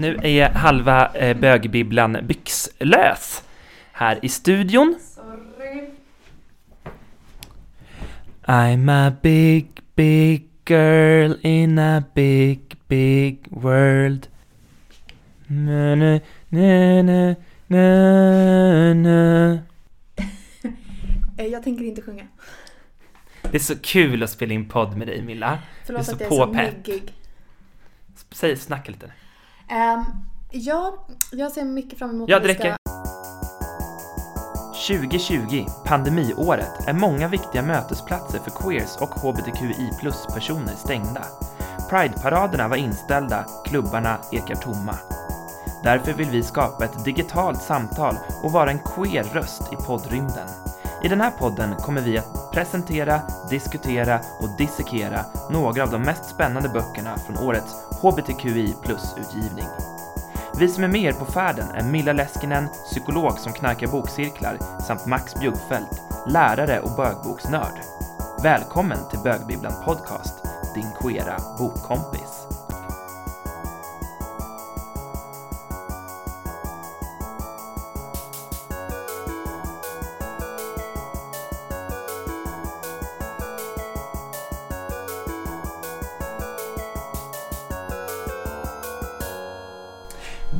[0.00, 3.42] nu är halva eh, bögbibblan byxlös
[3.92, 4.94] här i studion.
[5.14, 5.88] Sorry.
[8.44, 14.28] I'm a big, big girl in a big, big world.
[15.46, 17.34] Na, na, na, na,
[17.66, 19.58] na, na.
[21.38, 22.26] Eh, Jag tänker inte sjunga.
[23.42, 25.58] Det är så kul att spela in podd med dig Milla.
[25.86, 26.86] Förlåt så att jag är så påpepp.
[26.86, 27.12] myggig.
[28.30, 29.12] Säg, snacka lite.
[29.70, 30.04] Ehm,
[30.50, 30.94] ja,
[31.32, 32.78] jag ser mycket fram emot Ja, att det vi ska- räcker.
[34.86, 41.24] 2020, pandemiåret, är många viktiga mötesplatser för queers och hbtqi plus-personer stängda.
[41.90, 44.94] Pride-paraderna var inställda, klubbarna ekar tomma.
[45.82, 50.48] Därför vill vi skapa ett digitalt samtal och vara en queer-röst i poddrymden.
[51.02, 53.20] I den här podden kommer vi att presentera,
[53.50, 59.66] diskutera och dissekera några av de mest spännande böckerna från årets hbtqi plus-utgivning.
[60.58, 65.06] Vi som är med er på färden är Milla Leskinen, psykolog som knarkar bokcirklar, samt
[65.06, 67.80] Max Bjuggfeldt, lärare och bögboksnörd.
[68.42, 70.34] Välkommen till Bögbibblan Podcast,
[70.74, 72.37] din queera bokkompis.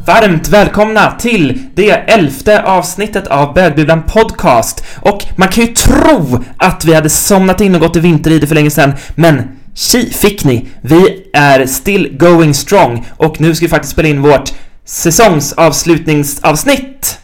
[0.09, 4.84] Varmt välkomna till det elfte avsnittet av Bögbibblan Podcast.
[5.00, 8.55] Och man kan ju tro att vi hade somnat in och gått i vinteride för
[8.55, 9.42] länge sedan, men
[9.75, 10.69] tji fick ni!
[10.81, 14.53] Vi är still going strong och nu ska vi faktiskt spela in vårt
[14.84, 17.20] säsongsavslutningsavsnitt.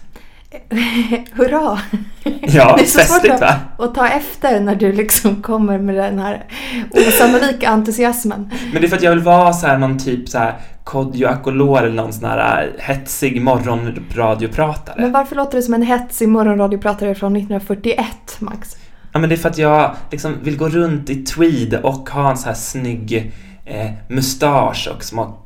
[1.32, 1.80] Hurra!
[2.41, 3.46] Ja, det är så festligt svårt va?
[3.46, 6.44] att, att ta efter när du liksom kommer med den här
[6.91, 8.50] osannolika entusiasmen.
[8.72, 10.54] Men det är för att jag vill vara så här någon typ så här
[10.84, 15.00] Kodjo Akolor eller någon sån här äh, hetsig morgonradiopratare.
[15.00, 18.06] Men varför låter du som en hetsig morgonradiopratare från 1941,
[18.38, 18.76] Max?
[19.12, 22.31] Ja men det är för att jag liksom vill gå runt i tweed och ha
[22.31, 23.32] en så här snygg
[23.64, 25.38] eh, mustasch och små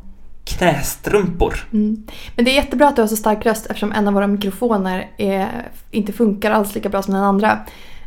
[0.44, 1.54] knästrumpor.
[1.72, 2.06] Mm.
[2.36, 5.10] Men det är jättebra att du har så stark röst eftersom en av våra mikrofoner
[5.18, 5.48] är,
[5.90, 7.58] inte funkar alls lika bra som den andra.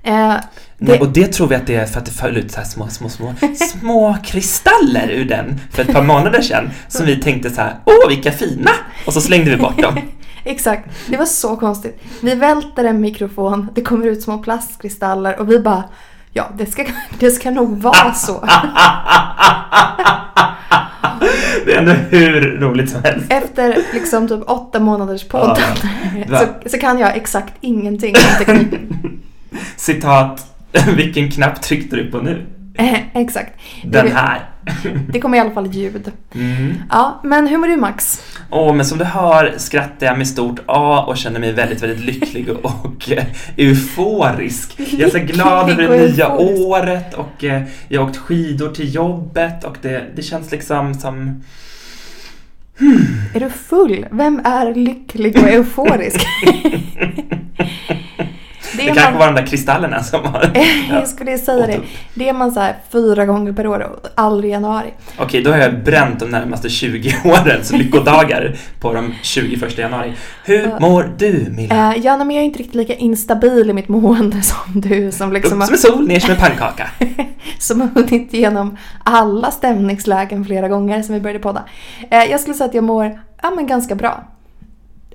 [0.04, 0.36] Eh,
[0.78, 2.66] det, och det tror vi att det är för att det föll ut så här
[2.68, 3.34] små, små, små,
[3.80, 8.10] små kristaller ur den för ett par månader sedan som vi tänkte så här, åh
[8.10, 8.72] vilka fina!
[9.06, 10.00] Och så slängde vi bort dem.
[10.44, 12.02] exakt, det var så konstigt.
[12.22, 15.84] Vi välter en mikrofon, det kommer ut små plastkristaller och vi bara
[16.34, 16.86] Ja, det ska,
[17.20, 18.48] det ska nog vara så.
[21.66, 23.26] Det är ändå hur roligt som helst.
[23.30, 25.60] Efter liksom typ åtta månaders podd
[26.28, 26.40] Ja.
[26.40, 29.22] så, så kan jag exakt ingenting om tekniken.
[29.76, 30.56] Citat,
[30.96, 32.46] vilken knapp tryckte du på nu?
[32.78, 33.54] Eh, exakt.
[33.84, 34.50] Den här.
[35.10, 36.12] Det kommer i alla fall ljud.
[36.36, 36.74] Mm.
[36.90, 38.22] Ja, men hur mår du Max?
[38.50, 42.06] Åh, men som du hör skrattar jag med stort A och känner mig väldigt, väldigt
[42.06, 43.24] lycklig och, och eh,
[43.58, 44.74] euforisk.
[44.78, 48.96] Jag är så glad över det nya året och eh, jag har åkt skidor till
[48.96, 51.44] jobbet och det, det känns liksom som...
[53.34, 54.06] Är du full?
[54.12, 56.22] Vem är lycklig och euforisk?
[58.78, 60.52] Det, det kanske man, var de där kristallerna som har...
[60.90, 61.80] jag skulle säga det.
[62.14, 64.94] Det är man så här fyra gånger per år och aldrig i januari.
[65.18, 70.14] Okej, då har jag bränt de närmaste 20 åren, så lyckodagar på de 21 januari.
[70.46, 70.80] Hur Ja.
[70.80, 71.94] mår du, Milla?
[71.94, 75.34] Eh, ja, men jag är inte riktigt lika instabil i mitt mående som du som
[75.34, 76.90] liksom Upp som en sol, ner som en pannkaka.
[77.60, 81.64] som har hunnit igenom alla stämningslägen flera gånger sedan vi började podda.
[82.12, 84.24] Eh, jag skulle säga att jag mår ja, men ganska bra.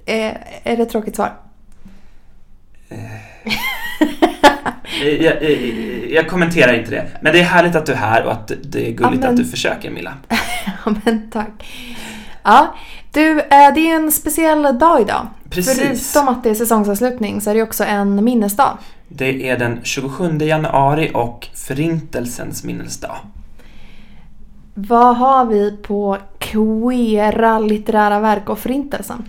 [0.07, 0.33] Eh,
[0.65, 1.33] är det ett tråkigt svar?
[5.05, 5.43] Jag, jag,
[6.11, 7.07] jag kommenterar inte det.
[7.21, 9.25] Men det är härligt att du är här och att det är gulligt Ja, men-
[9.31, 10.15] att du försöker, Milla.
[10.85, 11.67] Ja, men tack.
[12.43, 12.75] Ja,
[13.13, 15.27] du, eh, det är en speciell dag idag.
[15.51, 16.13] Precis.
[16.13, 18.79] Förutom att det är säsongsavslutning så är det också en minnesdag.
[19.09, 23.17] Det är den 27 januari och Förintelsens minnesdag.
[24.75, 29.25] Vad har vi på queera litterära verk och förintelsen?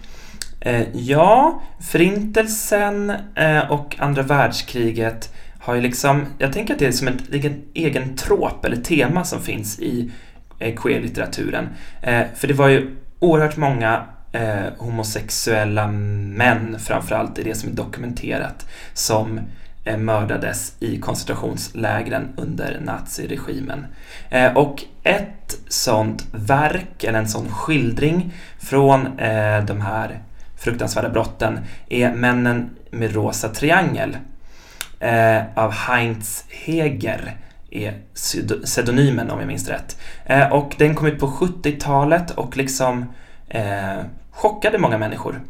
[0.60, 6.92] Eh, ja, Förintelsen eh, och andra världskriget har ju liksom, jag tänker att det är
[6.92, 10.12] som en egen, egen trop eller tema som finns i
[10.60, 11.70] eh, queer-litteraturen.
[12.02, 17.74] Eh, för det var ju oerhört många eh, homosexuella män framförallt, i det som är
[17.74, 19.40] dokumenterat, som
[19.86, 23.86] eh, mördades i koncentrationslägren under naziregimen.
[24.30, 30.20] Eh, och ett sånt verk, eller en sån skildring från eh, de här
[30.58, 31.60] fruktansvärda brotten
[31.90, 34.18] är Männen med rosa triangel
[35.00, 37.38] eh, av Heinz Heger
[37.72, 37.94] är
[38.66, 39.98] pseudonymen om jag minns rätt.
[40.26, 43.14] Eh, och den kom ut på 70-talet och liksom
[43.50, 43.98] eh,
[44.32, 45.42] chockade många människor.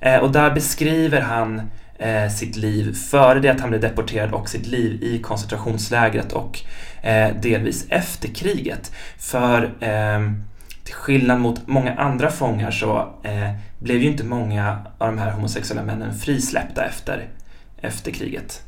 [0.00, 4.48] Eh, och där beskriver han eh, sitt liv före det att han blev deporterad och
[4.48, 6.60] sitt liv i koncentrationslägret och
[7.02, 8.92] eh, delvis efter kriget.
[9.18, 10.20] För eh,
[10.84, 15.30] till skillnad mot många andra fångar så eh, blev ju inte många av de här
[15.30, 17.28] homosexuella männen frisläppta efter,
[17.80, 18.62] efter kriget.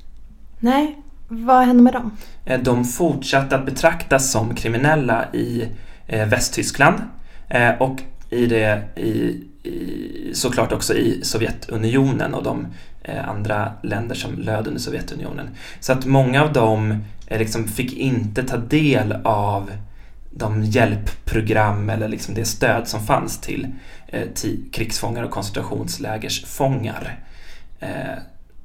[0.60, 0.98] Nej,
[1.28, 2.16] vad hände med dem?
[2.44, 5.68] Eh, de fortsatte att betraktas som kriminella i
[6.06, 7.00] eh, Västtyskland
[7.48, 12.66] eh, och i det, i, i, såklart också i Sovjetunionen och de
[13.26, 15.50] andra länder som löd under Sovjetunionen.
[15.80, 19.70] Så att många av dem liksom fick inte ta del av
[20.36, 23.66] de hjälpprogram eller liksom det stöd som fanns till
[24.06, 24.28] eh,
[24.72, 27.18] krigsfångar och koncentrationslägersfångar.
[27.80, 28.18] Eh,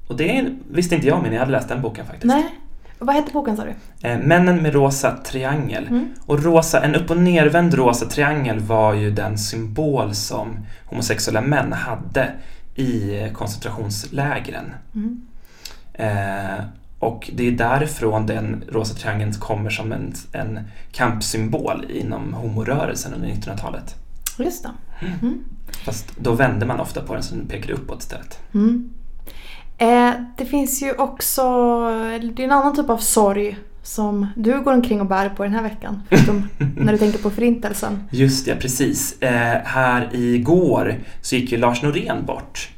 [0.07, 2.25] och det visste inte jag men jag hade läst den boken faktiskt.
[2.25, 2.45] Nej.
[2.99, 4.07] Vad hette boken sa du?
[4.07, 5.87] Eh, Männen med rosa triangel.
[5.87, 6.13] Mm.
[6.25, 11.73] Och rosa, en upp och nervänd rosa triangel var ju den symbol som homosexuella män
[11.73, 12.31] hade
[12.75, 14.73] i koncentrationslägren.
[14.95, 15.21] Mm.
[17.01, 20.59] Och det är därifrån den rosa triangeln kommer som en, en
[20.91, 23.95] kampsymbol inom homorörelsen under 1900-talet.
[24.37, 24.69] Just det.
[25.05, 25.19] Mm.
[25.21, 25.43] mm.
[25.85, 28.39] Fast då vände man ofta på den så den pekade uppåt istället.
[28.53, 28.93] Mm.
[29.77, 31.41] Eh, det finns ju också,
[32.35, 35.53] det är en annan typ av sorg som du går omkring och bär på den
[35.53, 36.01] här veckan.
[36.09, 38.03] Förutom när du tänker på förintelsen.
[38.11, 39.21] Just det, precis.
[39.21, 42.69] Eh, här igår så gick ju Lars Norén bort.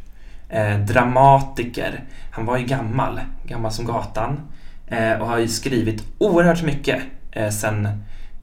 [0.49, 2.03] Eh, dramatiker.
[2.35, 4.39] Han var ju gammal, gammal som gatan.
[4.88, 7.85] Eh, och har ju skrivit oerhört mycket eh, sen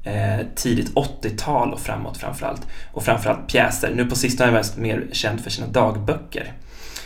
[0.04, 2.66] eh, tidigt 80-tal och framåt framförallt.
[2.92, 3.92] Och framförallt pjäser.
[3.94, 6.52] Nu på sistone är han mer känd för sina dagböcker.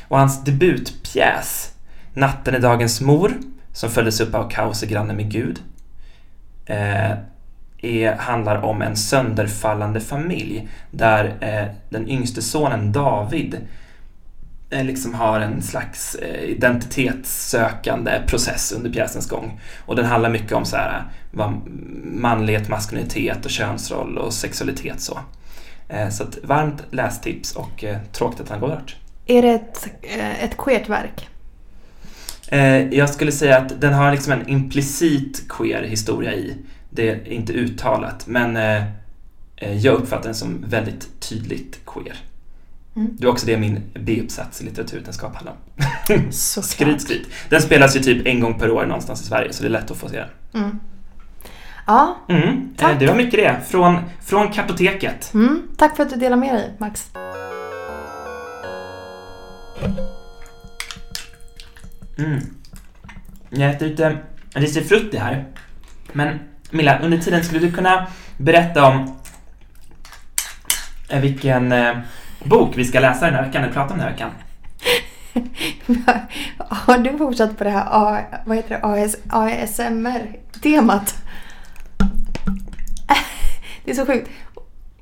[0.09, 1.73] Och hans debutpjäs,
[2.15, 3.33] Natten är dagens mor,
[3.73, 5.59] som följdes upp av Kaos är granne med Gud,
[6.67, 7.13] eh,
[7.83, 13.59] är, handlar om en sönderfallande familj där eh, den yngste sonen David
[14.82, 19.61] liksom har en slags eh, identitetssökande process under pjäsens gång.
[19.87, 21.53] Och den handlar mycket om så här, vad
[22.05, 25.19] manlighet, maskulinitet och könsroll och sexualitet så.
[25.88, 28.97] Eh, så ett varmt lästips och eh, tråkigt att han går bort.
[29.26, 31.29] Är det ett, eh, ett queert verk?
[32.49, 36.56] Eh, jag skulle säga att den har liksom en implicit queer historia i.
[36.91, 38.82] Det är inte uttalat, men eh,
[39.73, 42.17] jag uppfattar den som väldigt tydligt queer.
[42.96, 43.17] Mm.
[43.19, 46.32] Det är också det min B-uppsats i litteraturvetenskap handlar om.
[46.32, 47.29] skryt, skryt.
[47.49, 49.91] Den spelas ju typ en gång per år någonstans i Sverige, så det är lätt
[49.91, 50.62] att få se den.
[50.62, 50.81] Mm.
[51.87, 52.75] Ja, mm.
[52.76, 53.00] tack.
[53.00, 55.35] Det var mycket det, från, från kartoteket.
[55.35, 55.62] Mm.
[55.76, 57.11] Tack för att du delar med dig, Max.
[62.19, 62.41] Mm.
[63.50, 64.19] Jag äter lite
[64.52, 65.44] risifrutti här.
[66.12, 66.38] Men
[66.70, 68.06] Milla, under tiden skulle du kunna
[68.37, 69.17] berätta om
[71.08, 71.96] eh, vilken eh,
[72.44, 74.31] bok vi ska läsa den här veckan, eller prata om den här veckan.
[76.58, 81.14] Har du fortsatt på det här A, vad heter det, AS, ASMR-temat?
[83.85, 84.31] Det är så sjukt.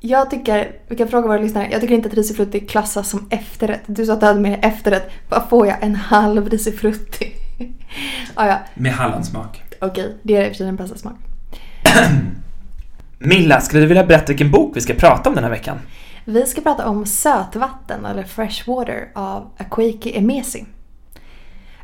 [0.00, 3.82] Jag tycker, vi kan fråga våra lyssnare, jag tycker inte att risifrutti klassas som efterrätt.
[3.86, 5.10] Du sa att du hade med efterrätt.
[5.28, 5.76] Vad får jag?
[5.80, 7.32] En halv risifrutti?
[8.34, 8.58] ah, ja.
[8.74, 9.62] Med hallonsmak.
[9.80, 11.14] Okej, okay, det är i och för sig den bästa smak.
[13.18, 15.78] Milla, skulle du vilja berätta vilken bok vi ska prata om den här veckan?
[16.24, 20.64] Vi ska prata om Sötvatten, eller Freshwater, av Akwaeke Emesi.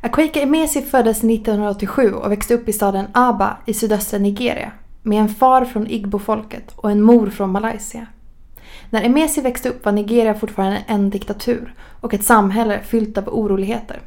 [0.00, 4.72] Akwaeke Emesi föddes 1987 och växte upp i staden Aba i sydöstra Nigeria
[5.02, 8.06] med en far från Igbo-folket och en mor från Malaysia.
[8.90, 14.00] När Emesi växte upp var Nigeria fortfarande en diktatur och ett samhälle fyllt av oroligheter.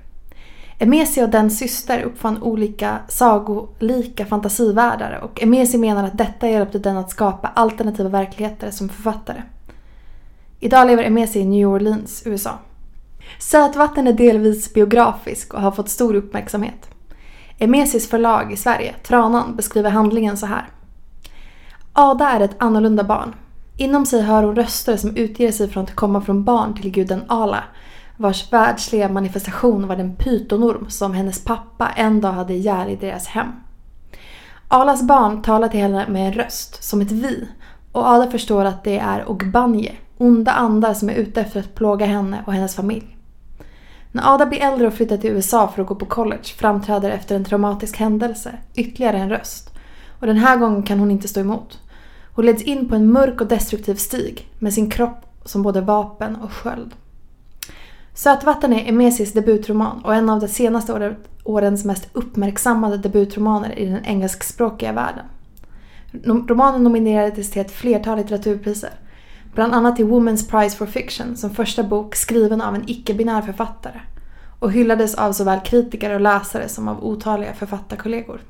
[0.79, 6.97] Emesi och den syster uppfann olika sagolika fantasivärldar och Emesi menar att detta hjälpte den
[6.97, 9.41] att skapa alternativa verkligheter som författare.
[10.63, 12.51] Idag lever Emesi i New Orleans, USA.
[13.39, 16.89] Sötvatten är delvis biografisk och har fått stor uppmärksamhet.
[17.57, 20.69] Emesis förlag i Sverige, Tranan, beskriver handlingen så här.
[21.93, 23.35] Ada är ett annorlunda barn.
[23.77, 27.21] Inom sig hör hon röster som utger sig från att komma från barn till guden
[27.27, 27.63] Ala,
[28.17, 33.27] vars världsliga manifestation var den pytonorm som hennes pappa en dag hade ihjäl i deras
[33.27, 33.51] hem.
[34.67, 37.47] Alas barn talar till henne med en röst, som ett vi,
[37.91, 42.05] och Ada förstår att det är Ogbanje, onda andar som är ute efter att plåga
[42.05, 43.17] henne och hennes familj.
[44.11, 47.35] När Ada blir äldre och flyttar till USA för att gå på college framträder efter
[47.35, 49.73] en traumatisk händelse ytterligare en röst.
[50.19, 51.79] Och den här gången kan hon inte stå emot.
[52.35, 56.35] Hon leds in på en mörk och destruktiv stig med sin kropp som både vapen
[56.35, 56.95] och sköld.
[58.13, 64.05] Sötvatten är Emesis debutroman och en av de senaste årens mest uppmärksammade debutromaner i den
[64.05, 65.25] engelskspråkiga världen.
[66.47, 68.91] Romanen nominerades till ett flertal litteraturpriser.
[69.53, 73.99] Bland annat till Women's Prize for Fiction som första bok skriven av en icke-binär författare.
[74.59, 78.41] Och hyllades av såväl kritiker och läsare som av otaliga författarkollegor.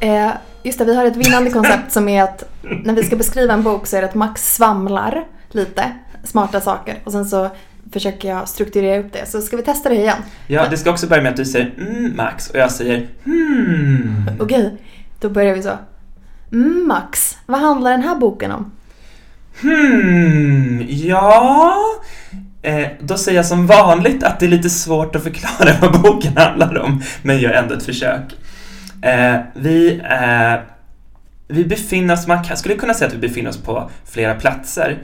[0.00, 0.30] Eh,
[0.62, 2.44] just det, vi har ett vinnande koncept som är att
[2.84, 5.92] när vi ska beskriva en bok så är det att Max svamlar lite
[6.24, 7.50] smarta saker och sen så
[7.92, 9.26] försöker jag strukturera upp det.
[9.26, 10.18] Så ska vi testa det igen?
[10.46, 14.30] Ja, det ska också börja med att du säger mm, Max och jag säger hmm.
[14.40, 14.76] Okej,
[15.20, 15.78] då börjar vi så.
[16.52, 18.72] Mm, Max, vad handlar den här boken om?
[19.60, 21.76] Hmm, ja...
[22.62, 26.36] Eh, då säger jag som vanligt att det är lite svårt att förklara vad boken
[26.36, 28.36] handlar om, men gör ändå ett försök.
[29.02, 30.60] Eh, vi, eh,
[31.48, 35.02] vi befinner oss, man skulle kunna säga att vi befinner oss på flera platser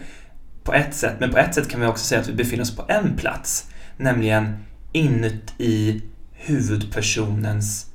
[0.64, 2.76] på ett sätt, men på ett sätt kan vi också säga att vi befinner oss
[2.76, 4.56] på en plats, nämligen
[4.92, 6.02] inuti
[6.32, 7.86] huvudpersonens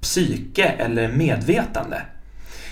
[0.00, 2.02] psyke eller medvetande.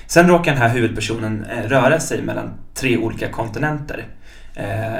[0.07, 4.07] Sen råkar den här huvudpersonen eh, röra sig mellan tre olika kontinenter.
[4.55, 4.99] Eh,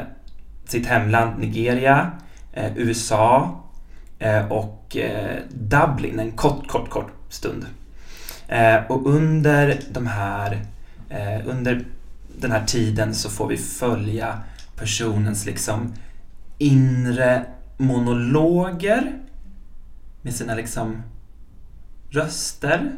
[0.67, 2.11] sitt hemland Nigeria,
[2.53, 3.61] eh, USA
[4.19, 7.67] eh, och eh, Dublin en kort, kort, kort stund.
[8.49, 10.63] Eh, och under de här,
[11.11, 11.85] eh, under
[12.41, 14.39] den här tiden så får vi följa
[14.77, 15.95] personens liksom
[16.59, 17.45] inre
[17.77, 19.13] monologer
[20.23, 21.03] med sina liksom
[22.11, 22.93] röster.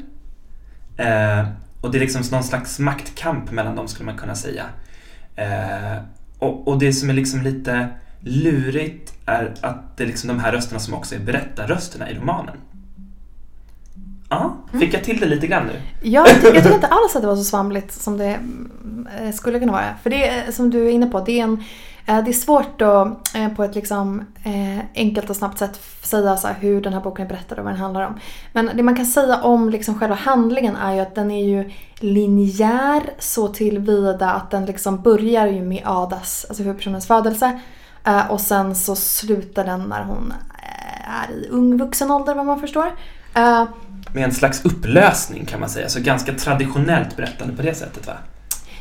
[0.97, 1.47] Eh,
[1.87, 4.65] Eh, och det är liksom någon slags maktkamp mellan dem skulle man kunna säga.
[5.37, 6.03] Eh,
[6.39, 7.89] och, och, det som är liksom lite
[8.21, 12.57] lurigt är att det är liksom de här rösterna som också är berättarrösterna i romanen.
[14.29, 14.91] Ja, fick mm.
[14.93, 15.73] jag till det lite grann nu?
[16.03, 18.39] Ja, jag tycker inte alls att det var så svamligt som det
[19.21, 19.95] eh, skulle kunna vara.
[20.03, 21.65] För det är, som du är inne på, det är, en, eh,
[22.07, 26.37] Eh, det är svårt att eh, på ett liksom eh, enkelt och snabbt sätt säga
[26.37, 28.19] så hur den här boken är berättad och vad den handlar om.
[28.53, 31.71] Men det man kan säga om liksom själva handlingen är ju att den är ju
[32.01, 37.61] linjär så tillvida att den liksom börjar ju med Adas, alltså huvudpersonens födelse.
[38.29, 40.33] Och sen så slutar den när hon
[41.05, 42.93] är i ung vuxen ålder vad man förstår
[44.15, 45.89] med en slags upplösning kan man säga.
[45.89, 48.15] Så ganska traditionellt berättande på det sättet va?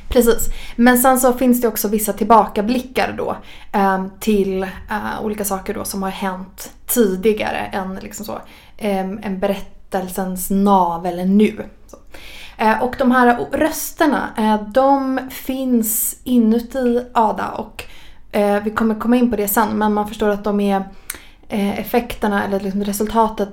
[0.09, 0.49] Precis.
[0.75, 3.37] Men sen så finns det också vissa tillbakablickar då
[3.71, 8.33] eh, till eh, olika saker då som har hänt tidigare än liksom så,
[8.77, 11.69] eh, en berättelsens navel nu.
[11.87, 11.97] Så.
[12.57, 17.83] Eh, och de här rösterna, eh, de finns inuti Ada och
[18.31, 20.83] eh, vi kommer komma in på det sen men man förstår att de är
[21.49, 23.49] eh, effekterna eller liksom resultatet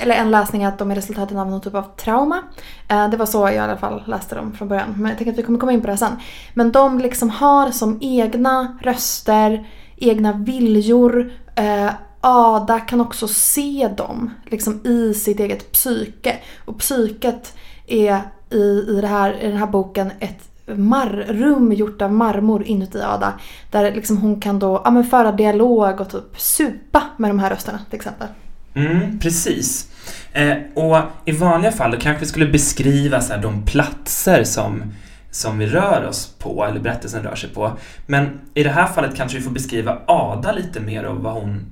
[0.00, 2.42] eller en läsning är att de är resultaten av någon typ av trauma.
[2.88, 4.94] Eh, det var så jag i alla fall läste dem från början.
[4.96, 6.16] Men jag tänker att vi kommer komma in på det sen.
[6.54, 11.32] Men de liksom har som egna röster, egna viljor.
[11.54, 16.36] Eh, Ada kan också se dem liksom i sitt eget psyke.
[16.64, 17.54] Och psyket
[17.86, 23.02] är i, i, det här, i den här boken ett marrum gjort av marmor inuti
[23.02, 23.32] Ada.
[23.70, 27.50] Där liksom hon kan då ja, men föra dialog och typ supa med de här
[27.50, 28.28] rösterna till exempel.
[28.74, 29.90] Mm, precis.
[30.32, 34.82] Eh, och i vanliga fall då kanske vi skulle beskriva så här, de platser som,
[35.30, 37.72] som vi rör oss på, eller berättelsen rör sig på.
[38.06, 41.66] Men i det här fallet kanske vi får beskriva Ada lite mer och vad hon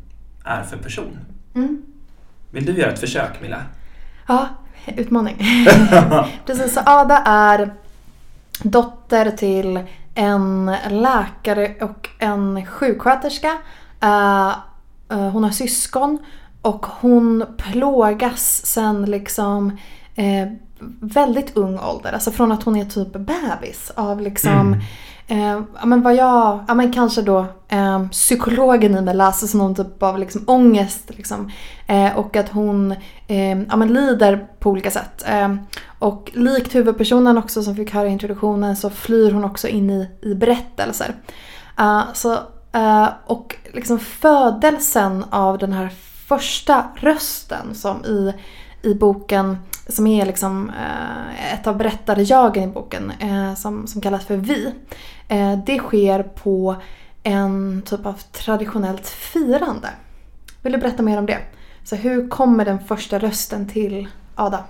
[0.45, 1.19] är för person.
[1.55, 1.83] Mm.
[2.50, 3.62] Vill du göra ett försök, Milla?
[4.26, 4.49] Ja,
[4.87, 5.37] utmaning.
[6.47, 7.75] Precis, så Ada är
[8.62, 9.81] dotter till
[10.14, 13.52] en läkare och en sjuksköterska.
[14.05, 14.55] Uh,
[15.12, 16.19] uh, hon har syskon
[16.69, 19.79] och hon plågas sen liksom
[20.15, 20.49] eh,
[21.01, 24.77] väldigt ung ålder, alltså från att hon är typ bebis av liksom
[25.29, 25.57] mm.
[25.57, 29.75] eh, men vad jag, ja men kanske då eh, psykologen i mig läser som någon
[29.75, 31.51] typ av liksom ångest liksom.
[31.87, 32.93] Eh, och att hon
[33.27, 35.25] eh, ja men lider på olika sätt.
[35.27, 35.55] Eh,
[35.99, 40.09] och likt huvudpersonen också som fick höra i introduktionen så flyr hon också in i,
[40.23, 41.15] i berättelser.
[42.13, 42.39] Så,
[42.77, 45.93] uh, och liksom födelsen av den här
[46.28, 48.32] första rösten som i,
[48.82, 49.58] i boken,
[49.88, 54.75] som är liksom eh, ett av berättarjagen i boken, eh, som, som kallas för Vi.
[55.28, 56.76] Eh, det sker på
[57.23, 59.88] en typ av traditionellt firande.
[60.62, 61.38] Vill du berätta mer om det?
[61.85, 64.64] Så hur kommer den första rösten till Ada?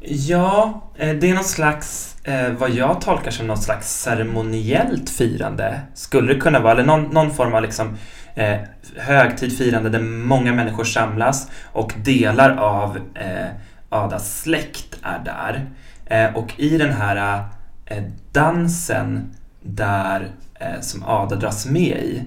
[0.00, 5.80] Ja, eh, det är någon slags, eh, vad jag tolkar som något slags ceremoniellt firande,
[5.94, 7.96] skulle det kunna vara, eller någon, någon form av liksom
[8.40, 8.58] eh,
[8.96, 13.48] högtidfirande där många människor samlas och delar av eh,
[13.88, 15.70] Adas släkt är där.
[16.06, 17.44] Eh, och i den här
[17.86, 22.24] eh, dansen där eh, som Ada dras med i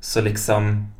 [0.00, 0.92] så liksom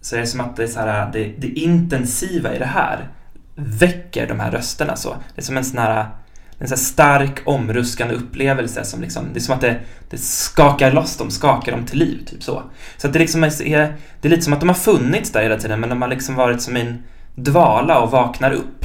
[0.00, 3.08] så är det som att det, är så här, det, det intensiva i det här
[3.54, 5.16] väcker de här rösterna så.
[5.34, 6.08] Det är som en sån här
[6.58, 9.80] en så stark omruskande upplevelse som liksom, det är som att det,
[10.10, 12.62] det skakar loss dem, skakar dem till liv, typ så.
[12.96, 15.56] Så att det liksom är, det är lite som att de har funnits där hela
[15.56, 17.02] tiden men de har liksom varit som en
[17.34, 18.84] dvala och vaknar upp.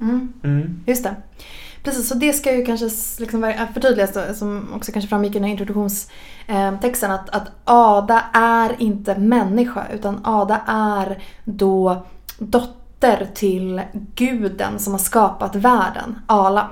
[0.00, 0.32] Mm.
[0.44, 0.84] Mm.
[0.86, 1.14] Just det.
[1.82, 5.50] Precis, så det ska ju kanske liksom förtydligas som också kanske framgick i den här
[5.50, 12.06] introduktionstexten att, att Ada är inte människa utan Ada är då
[12.38, 13.82] dotter till
[14.14, 16.70] guden som har skapat världen, Ala.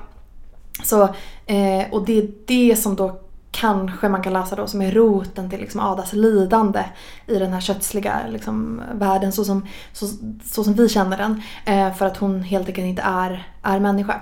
[0.82, 1.02] Så,
[1.46, 5.50] eh, och det är det som då kanske man kan läsa då som är roten
[5.50, 6.84] till liksom Adas lidande
[7.26, 10.06] i den här kötsliga liksom, världen så som, så,
[10.44, 11.42] så som vi känner den.
[11.64, 14.20] Eh, för att hon helt enkelt inte är, är människa.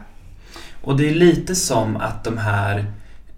[0.82, 2.78] Och det är lite som att de här,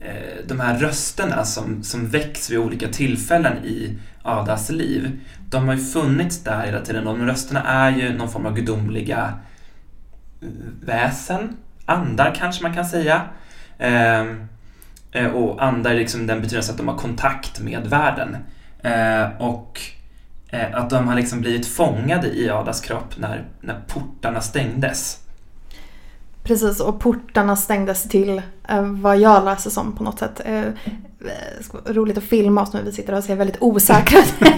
[0.00, 5.74] eh, de här rösterna som, som väcks vid olika tillfällen i Adas liv, de har
[5.74, 7.04] ju funnits där hela tiden.
[7.04, 9.32] De rösterna är ju någon form av gudomliga
[10.42, 10.48] eh,
[10.80, 13.22] väsen, andar kanske man kan säga.
[13.78, 14.48] Ehm,
[15.12, 18.36] eh, och andar liksom den betydelsen alltså att de har kontakt med världen.
[18.82, 19.80] Eh, och
[20.48, 25.23] eh, att de har liksom blivit fångade i Adas kropp när, när portarna stängdes.
[26.44, 30.40] Precis, och portarna stängdes till eh, vad jag läser som på något sätt.
[30.44, 30.72] Eh, eh,
[31.86, 34.18] roligt att filma oss nu, vi sitter och ser väldigt osäkra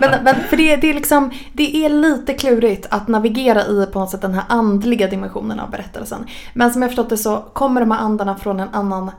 [0.00, 3.98] men, men för det, det, är liksom, det är lite klurigt att navigera i på
[3.98, 6.26] något sätt den här andliga dimensionen av berättelsen.
[6.54, 9.10] Men som jag förstått det så kommer de här andarna från en annan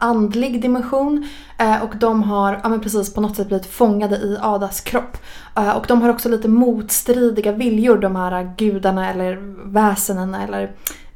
[0.00, 1.28] andlig dimension
[1.58, 5.16] eh, och de har ja, men precis på något sätt blivit fångade i Adas kropp.
[5.56, 9.36] Eh, och de har också lite motstridiga viljor de här gudarna eller
[9.72, 10.70] väsenen eller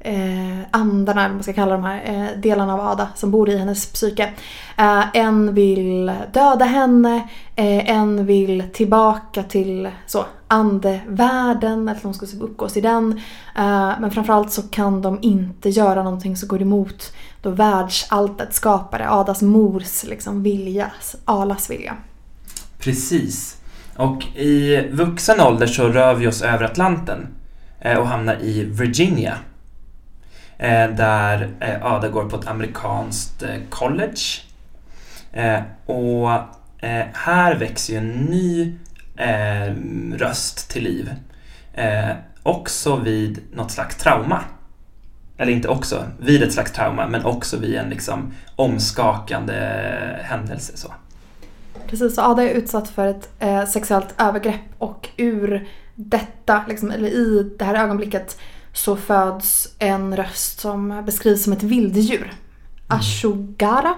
[0.05, 3.49] eh, andarna, eller vad man ska kalla de här eh, delarna av Ada som bor
[3.49, 4.33] i hennes psyke.
[4.79, 7.17] Eh, en vill döda henne,
[7.57, 13.21] eh, en vill tillbaka till så, andevärlden, att de ska uppgås i den.
[13.57, 19.11] Eh, men framförallt så kan de inte göra någonting som går emot då världsalltet skapare,
[19.11, 20.91] Adas mors liksom vilja,
[21.25, 21.97] Alas vilja.
[22.79, 23.57] Precis.
[23.97, 27.27] Och i vuxen ålder så rör vi oss över Atlanten
[27.81, 29.39] eh, och hamnar i Virginia
[30.59, 34.41] eh, där eh, Ada går på ett amerikanskt college.
[35.87, 36.31] och
[37.13, 38.79] här växer ju en ny
[40.17, 41.11] röst till liv.
[42.43, 44.45] också vid något slags trauma.
[45.43, 49.55] Eller inte också, vid ett slags trauma, men också vid en liksom omskakande
[50.23, 50.77] händelse.
[50.77, 50.93] Så.
[51.87, 57.09] Precis, så Ada är utsatt för ett eh, sexuellt övergrepp och ur detta, liksom, eller
[57.09, 58.39] i det här ögonblicket
[58.73, 62.23] så föds en röst som beskrivs som ett vilddjur.
[62.23, 62.35] Mm.
[62.87, 63.95] Ashogara.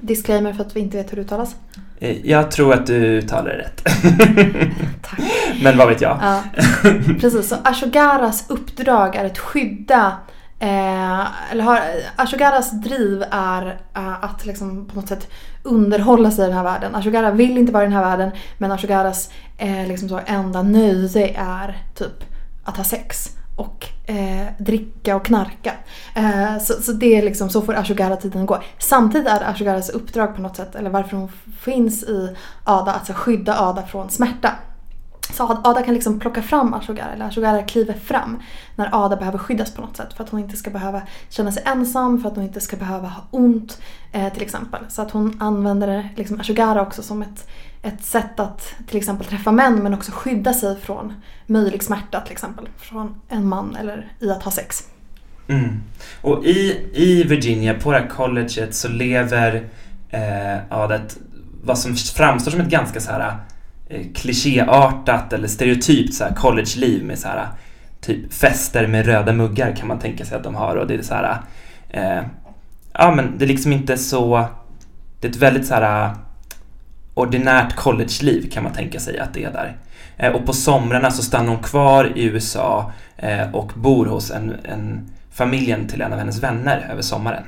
[0.00, 1.56] Disclaimer för att vi inte vet hur det uttalas.
[1.98, 3.82] Eh, jag tror att du uttalar det rätt.
[5.02, 5.20] Tack.
[5.62, 6.18] Men vad vet jag?
[6.22, 6.42] Ja,
[7.20, 10.16] precis, så Ashogaras uppdrag är att skydda
[10.60, 11.80] Eh, eller har,
[12.16, 15.28] Ashogaras driv är eh, att liksom på något sätt
[15.62, 16.94] underhålla sig i den här världen.
[16.94, 21.34] Ashogara vill inte vara i den här världen men Ashogaras eh, liksom så enda nöje
[21.36, 22.24] är typ
[22.64, 25.72] att ha sex och eh, dricka och knarka.
[26.14, 28.62] Eh, så, så det är liksom, så får Ashogara-tiden gå.
[28.78, 31.28] Samtidigt är Ashogaras uppdrag på något sätt, eller varför hon
[31.60, 34.52] finns i Ada, att skydda Ada från smärta.
[35.32, 38.38] Så Ada kan liksom plocka fram Ashogara, eller Ashogara kliver fram
[38.76, 40.12] när Ada behöver skyddas på något sätt.
[40.12, 43.08] För att hon inte ska behöva känna sig ensam, för att hon inte ska behöva
[43.08, 43.80] ha ont
[44.12, 44.80] eh, till exempel.
[44.88, 47.48] Så att hon använder liksom Ashogara också som ett
[47.82, 51.14] ett sätt att till exempel träffa män men också skydda sig från
[51.46, 54.88] möjlig smärta till exempel från en man eller i att ha sex.
[55.48, 55.82] Mm.
[56.20, 59.68] Och i, i Virginia, på det här colleget, så lever
[60.10, 60.98] eh, ja,
[61.64, 63.36] vad som framstår som ett ganska så här
[63.88, 67.48] Eh, klichéartat eller stereotypt så här college-liv med så här
[68.00, 71.02] typ fester med röda muggar kan man tänka sig att de har och det är
[71.02, 71.38] så här
[71.88, 72.22] eh,
[72.92, 74.46] ja men det är liksom inte så
[75.20, 76.14] det är ett väldigt så här
[77.14, 79.76] ordinärt collegeliv kan man tänka sig att det är där.
[80.16, 84.56] Eh, och på somrarna så stannar hon kvar i USA eh, och bor hos en,
[84.64, 87.42] en familjen till en av hennes vänner över sommaren.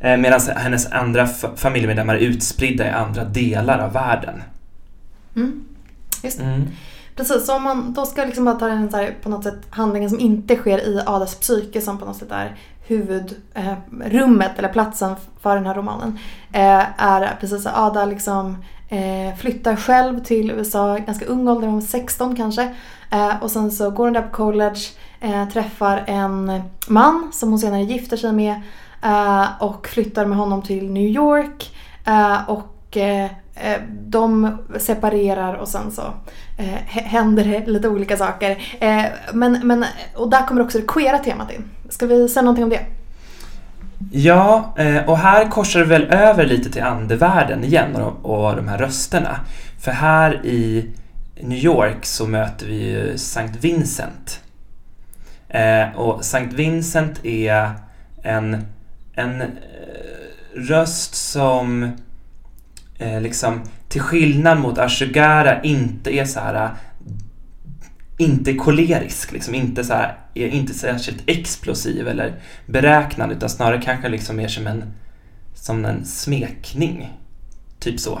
[0.00, 4.42] Eh, Medan hennes andra familjemedlemmar är utspridda i andra delar av världen.
[5.36, 5.64] Mm.
[6.22, 6.44] Just det.
[6.44, 6.68] Mm.
[7.16, 9.66] Precis, så om man då ska liksom bara ta den så här, på något sätt
[9.70, 14.68] handlingen som inte sker i Adas psyke som på något sätt är huvudrummet eh, eller
[14.68, 16.18] platsen för den här romanen.
[16.52, 21.82] Eh, är precis att Ada liksom eh, flyttar själv till USA ganska ung ålder, hon
[21.82, 22.74] 16 kanske.
[23.10, 24.80] Eh, och sen så går hon där på college,
[25.20, 28.60] eh, träffar en man som hon senare gifter sig med
[29.02, 31.70] eh, och flyttar med honom till New York.
[32.46, 36.02] och Eh, eh, de separerar och sen så
[36.56, 38.58] eh, händer det lite olika saker.
[39.32, 41.64] Men, men, och där kommer också det queera temat in.
[41.88, 42.86] Ska vi säga någonting om det?
[44.12, 44.74] Ja,
[45.06, 49.40] och här korsar det väl över lite till andevärlden igen och, de här rösterna.
[49.80, 50.90] För här i
[51.40, 54.40] New York så möter vi ju Sankt Vincent.
[55.94, 57.70] Och Sankt Vincent är
[58.22, 58.66] en,
[59.14, 59.42] en
[60.54, 61.92] röst som
[62.98, 66.70] eh, liksom till skillnad mot Ashugara inte är så här
[68.18, 72.34] inte kolerisk, liksom inte, så här, är inte särskilt explosiv eller
[72.66, 74.84] beräknad utan snarare kanske liksom mer som en,
[75.54, 77.12] som en smekning.
[77.78, 78.20] Typ så.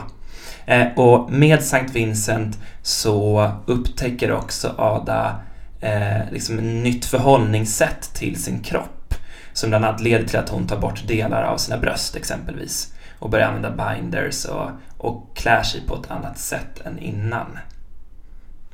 [0.66, 5.40] Eh, och med Sankt Vincent så upptäcker också Ada
[5.80, 9.14] eh, liksom ett nytt förhållningssätt till sin kropp
[9.52, 13.30] som bland annat leder till att hon tar bort delar av sina bröst exempelvis och
[13.30, 17.58] börjar använda binders och, och klär sig på ett annat sätt än innan.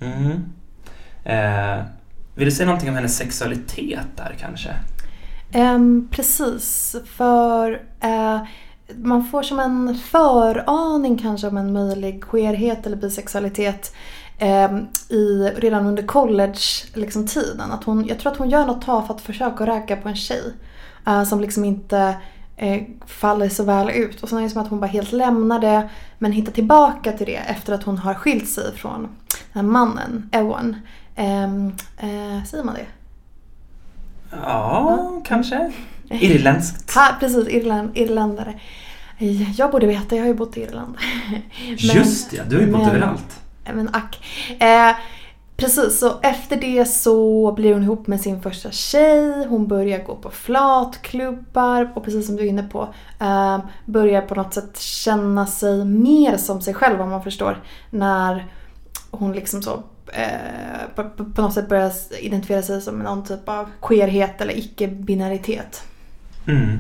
[0.01, 0.45] Mm.
[1.25, 1.85] Eh,
[2.35, 4.71] vill du säga någonting om hennes sexualitet där kanske?
[5.55, 7.71] Um, precis, för
[8.05, 8.43] uh,
[8.97, 13.95] man får som en föraning kanske om en möjlig queerhet eller bisexualitet
[14.39, 14.71] eh,
[15.09, 17.03] i, redan under college-tiden.
[17.03, 17.73] Liksom, tiden.
[17.73, 20.53] att hon, jag tror att hon gör något tafatt försök att ragga på en tjej
[21.07, 22.17] eh, som liksom inte
[22.61, 24.23] eh, faller så väl ut.
[24.23, 27.27] Och sen är det som att hon bara helt lämnar det men hittar tillbaka till
[27.27, 29.09] det efter att hon har skilt sig från den
[29.53, 30.77] här mannen, Ewan.
[31.17, 31.67] Ehm,
[31.99, 32.87] eh, säger man det?
[34.31, 35.73] Ja, kanske.
[36.11, 36.91] Irländskt.
[36.95, 38.61] Ha, precis, Irland, irländare.
[39.57, 40.97] Jag borde veta, jag har ju bott i Irland.
[41.77, 43.41] Just ja, du har ju bott men- överallt.
[43.75, 44.19] Men ack.
[44.59, 44.97] Eh,
[45.61, 49.47] precis, så efter det så blir hon ihop med sin första tjej.
[49.49, 54.35] Hon börjar gå på flatklubbar och precis som du är inne på eh, börjar på
[54.35, 57.63] något sätt känna sig mer som sig själv om man förstår.
[57.91, 58.47] När
[59.11, 63.69] hon liksom så eh, på, på, något sätt börjar identifiera sig som någon typ av
[63.83, 65.83] queerhet eller icke-binaritet.
[66.47, 66.79] Mm.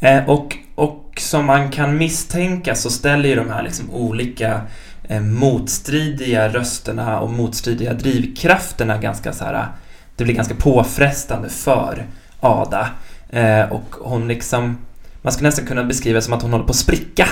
[0.00, 4.60] Eh, och, och som man kan misstänka så ställer ju de här liksom olika
[5.08, 9.66] Eh, motstridiga rösterna och motstridiga drivkrafterna ganska så här.
[10.16, 12.06] Det blir ganska påfrestande för
[12.40, 12.90] Ada.
[13.28, 14.78] Eh, och hon liksom,
[15.22, 17.28] man skulle nästan kunna beskriva det som att hon håller på att spricka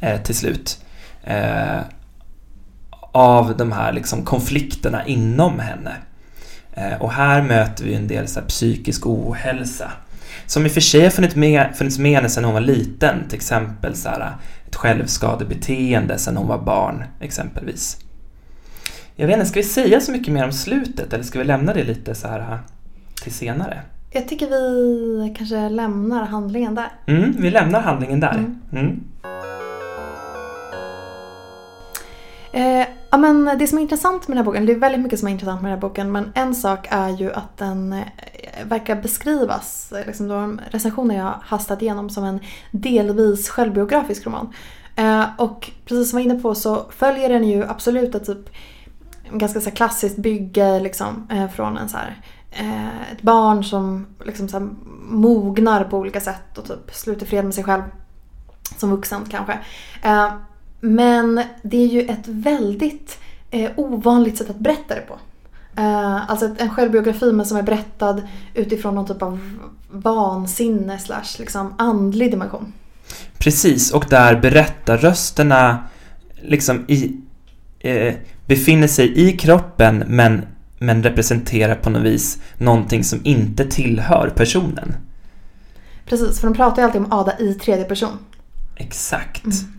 [0.00, 0.78] eh, till slut.
[1.24, 1.80] Eh,
[3.12, 5.96] av de här liksom konflikterna inom henne.
[6.72, 9.92] Eh, och här möter vi en del så här, psykisk ohälsa.
[10.46, 13.28] Som i och för sig har funnits med, funnits med henne sedan hon var liten.
[13.28, 14.32] Till exempel så här,
[14.74, 17.98] självskadebeteende sedan hon var barn exempelvis.
[19.16, 21.74] Jag vet inte, ska vi säga så mycket mer om slutet eller ska vi lämna
[21.74, 22.58] det lite så här
[23.22, 23.80] till senare?
[24.10, 26.88] Jag tycker vi kanske lämnar handlingen där.
[27.06, 28.32] Mm, vi lämnar handlingen där.
[28.32, 28.60] Mm.
[28.72, 29.04] Mm.
[32.52, 35.18] Eh, ja, men det som är intressant med den här boken, det är väldigt mycket
[35.18, 38.04] som är intressant med den här boken, men en sak är ju att den eh,
[38.64, 44.52] verkar beskrivas, liksom de recensioner jag hastat igenom, som en delvis självbiografisk roman.
[44.96, 48.50] Eh, och precis som jag var inne på så följer den ju absolut ett typ
[49.32, 52.20] ganska så här klassiskt bygge liksom, eh, från en så här,
[53.12, 54.68] ett barn som liksom så här,
[55.08, 57.82] mognar på olika sätt och typ sluter fred med sig själv
[58.76, 59.58] som vuxen kanske.
[60.84, 63.18] Men det är ju ett väldigt
[63.50, 65.18] eh, ovanligt sätt att berätta det på.
[65.76, 68.22] Eh, alltså en självbiografi men som är berättad
[68.54, 69.40] utifrån någon typ av
[69.90, 72.72] vansinne slash liksom andlig dimension.
[73.38, 75.84] Precis, och där berättarrösterna
[76.42, 77.16] liksom i,
[77.80, 78.14] eh,
[78.46, 80.42] befinner sig i kroppen men,
[80.78, 84.96] men representerar på något vis någonting som inte tillhör personen.
[86.06, 88.18] Precis, för de pratar ju alltid om Ada i tredje person.
[88.76, 89.44] Exakt.
[89.44, 89.74] Mm.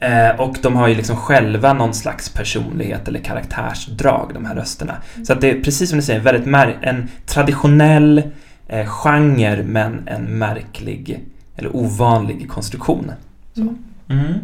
[0.00, 4.94] Eh, och de har ju liksom själva någon slags personlighet eller karaktärsdrag, de här rösterna.
[5.24, 8.22] Så att det är precis som du säger, väldigt en traditionell
[8.68, 11.20] eh, genre men en märklig
[11.56, 13.12] eller ovanlig konstruktion.
[13.56, 13.78] Mm.
[14.08, 14.34] Mm.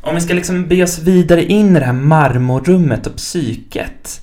[0.00, 4.20] Om vi ska liksom be oss vidare in i det här marmorrummet och psyket.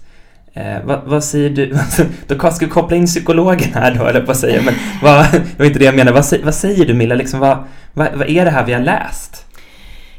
[0.53, 1.77] Eh, vad, vad säger du?
[2.27, 4.65] Då ska vi koppla in psykologen här då, eller vad säger jag?
[4.65, 6.15] Men vad, det var inte det jag menade.
[6.15, 7.15] Vad, säger- vad säger du Milla?
[7.15, 7.57] Liksom, vad,
[7.93, 9.45] vad, vad är det här vi har läst?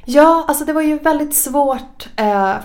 [0.05, 2.57] Ja, alltså det var ju väldigt svårt eh,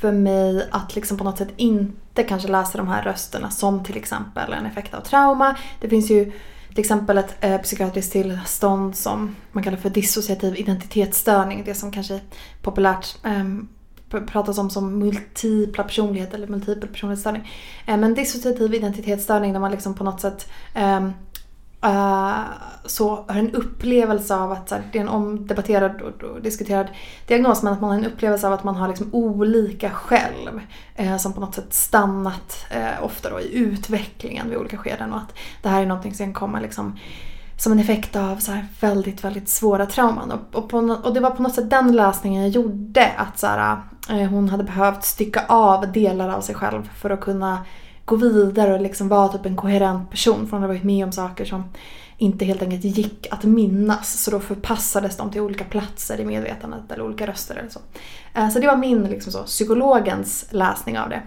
[0.00, 3.96] för mig att liksom på något sätt inte kanske läsa de här rösterna som till
[3.96, 5.56] exempel en effekt av trauma.
[5.80, 6.32] Det finns ju
[6.68, 11.62] till exempel ett eh, psykiatriskt tillstånd som man kallar för dissociativ identitetsstörning.
[11.64, 12.20] Det som kanske
[12.62, 13.68] populärt ehm,
[14.26, 17.50] pratas om som multipla personlighet eller multipel personlighetsstörning.
[17.86, 21.12] Eh, men dissociativ identitetsstörning där man liksom på något sätt ehm,
[21.82, 22.40] Eh,
[22.84, 26.86] så har en upplevelse av att så här, det är en omdebatterad och, och diskuterad
[27.26, 30.60] diagnos men att man har en upplevelse av att man har liksom olika själv
[30.94, 35.18] eh, som på något sätt stannat eh, ofta då i utvecklingen vid olika skeden och
[35.18, 36.98] att det här är någonting som kommer liksom
[37.56, 40.30] som en effekt av så här väldigt, väldigt svåra trauman.
[40.30, 43.46] Och, och, på, och det var på något sätt den läsningen jag gjorde att så
[43.46, 43.76] här,
[44.10, 47.58] eh, hon hade behövt stycka av delar av sig själv för att kunna
[48.10, 50.46] gå vidare och liksom vara typ en koherent person.
[50.46, 51.64] För hon hade varit med om saker som
[52.18, 54.22] inte helt enkelt gick att minnas.
[54.22, 57.80] Så då förpassades de till olika platser i medvetandet eller olika röster eller så.
[58.34, 61.22] Eh, så det var min liksom så, psykologens läsning av det.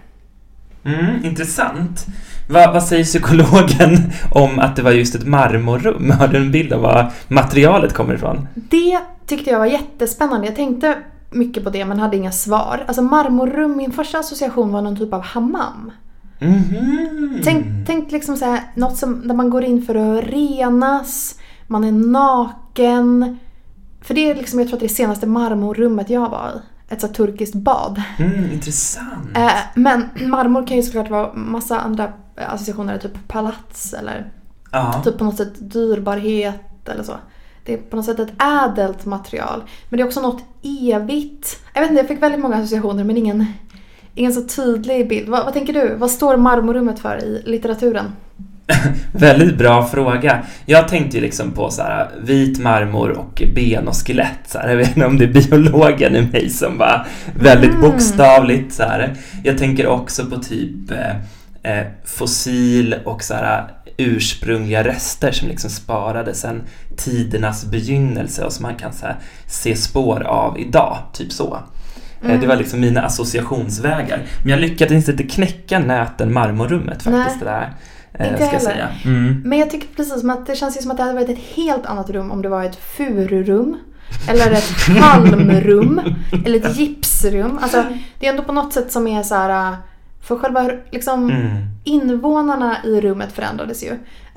[0.84, 2.06] Mm, intressant.
[2.48, 6.10] Va, vad säger psykologen om att det var just ett marmorrum?
[6.10, 8.48] Har du en bild av var materialet kommer ifrån?
[8.54, 10.46] Det tyckte jag var jättespännande.
[10.46, 10.98] Jag tänkte
[11.30, 12.84] mycket på det men hade inga svar.
[12.86, 15.90] Alltså marmorrum, min första association var någon typ av hammam.
[16.38, 17.40] Mhm.
[17.44, 21.84] Tänk, tänk liksom så här, något som, där man går in för att renas, man
[21.84, 23.38] är naken.
[24.02, 26.92] För det är liksom, jag tror att det är senaste marmorrummet jag var i.
[26.92, 28.02] Ett så turkiskt bad.
[28.18, 29.36] Mm, intressant.
[29.36, 34.32] Eh, men marmor kan ju såklart vara massa andra associationer, typ palats eller
[34.70, 35.02] ja.
[35.04, 37.14] typ på något sätt dyrbarhet eller så.
[37.64, 39.62] Det är på något sätt ett ädelt material.
[39.88, 41.60] Men det är också något evigt.
[41.74, 43.46] Jag vet inte, jag fick väldigt många associationer men ingen,
[44.14, 45.28] ingen så tydlig bild.
[45.28, 45.94] Vad, vad tänker du?
[45.94, 48.12] Vad står marmorrummet för i litteraturen?
[49.12, 50.42] Väldigt bra fråga.
[50.66, 54.38] Jag tänkte ju liksom på så här, vit marmor och ben och skelett.
[54.46, 54.68] Så här.
[54.68, 57.06] Jag vet inte om det är biologen i mig som var
[57.40, 57.80] väldigt Mm.
[57.82, 58.74] bokstavligt.
[58.74, 59.14] Så här.
[59.44, 61.16] Jag tänker också på typ eh,
[61.78, 63.64] eh, fossil och så här,
[63.96, 66.62] ursprungliga rester som liksom sparades sedan
[66.96, 70.98] tidernas begynnelse och som man kan så här, se spår av idag.
[71.12, 71.58] Typ så.
[72.24, 72.40] Eh, Mm.
[72.40, 74.22] Det var liksom mina associationsvägar.
[74.42, 77.36] Men jag lyckades inte knäcka nöten marmorrummet faktiskt.
[77.36, 77.38] Nej.
[77.38, 77.74] Det där,
[78.12, 78.88] eh, Inte ska jag säga.
[79.04, 79.42] Mm.
[79.44, 81.86] Men jag tycker precis som att det känns som att det hade varit ett helt
[81.86, 83.76] annat rum om det var ett fururum.
[84.28, 86.00] Eller ett halmrum.
[86.46, 87.58] eller ett gipsrum.
[87.62, 87.84] Alltså
[88.20, 89.70] det är ändå på något sätt som är så här.
[89.72, 89.74] äh,
[90.22, 91.48] För själva liksom Mm.
[91.84, 93.90] invånarna i rummet förändrades ju.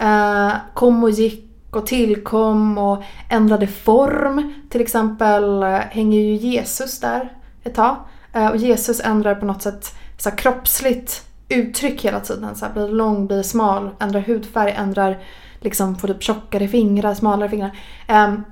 [0.05, 4.53] Eh, kom och gick och tillkom och ändrade form.
[4.69, 7.31] Till exempel eh, hänger ju Jesus där
[7.67, 7.97] ett tag.
[8.33, 12.55] Eh, och Jesus ändrar på något sätt så här, kroppsligt uttryck hela tiden.
[12.55, 15.17] Så här, blir lång, blir smal, ändrar hudfärg, ändrar
[15.59, 17.71] liksom får typ tjockare fingrar, smalare fingrar.
[18.09, 18.43] Um,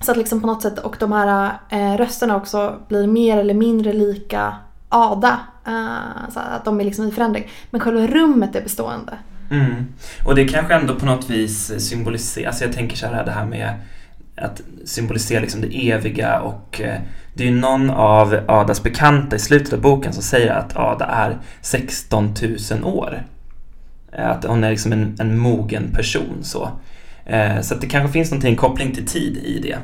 [0.00, 3.54] så att liksom på något sätt, och de här uh, rösterna också blir mer eller
[3.54, 4.56] mindre lika
[4.88, 5.40] Ada.
[5.68, 7.48] Uh, så att de är liksom i förändring.
[7.70, 9.18] Men själva rummet är bestående.
[9.50, 9.86] Mm.
[10.26, 13.46] Och det kanske ändå på något vis symboliserar, alltså jag tänker så här det här
[13.46, 13.74] med
[14.40, 17.00] att symbolisera liksom det eviga och eh,
[17.34, 21.04] det är ju någon av Adas bekanta i slutet av boken som säger att Ada
[21.04, 22.34] är 16
[22.70, 23.22] 000 år.
[24.12, 26.70] Eh, att hon är liksom en, en mogen person så.
[27.26, 29.78] Eh, Så att det kanske finns någonting, koppling till tid i det.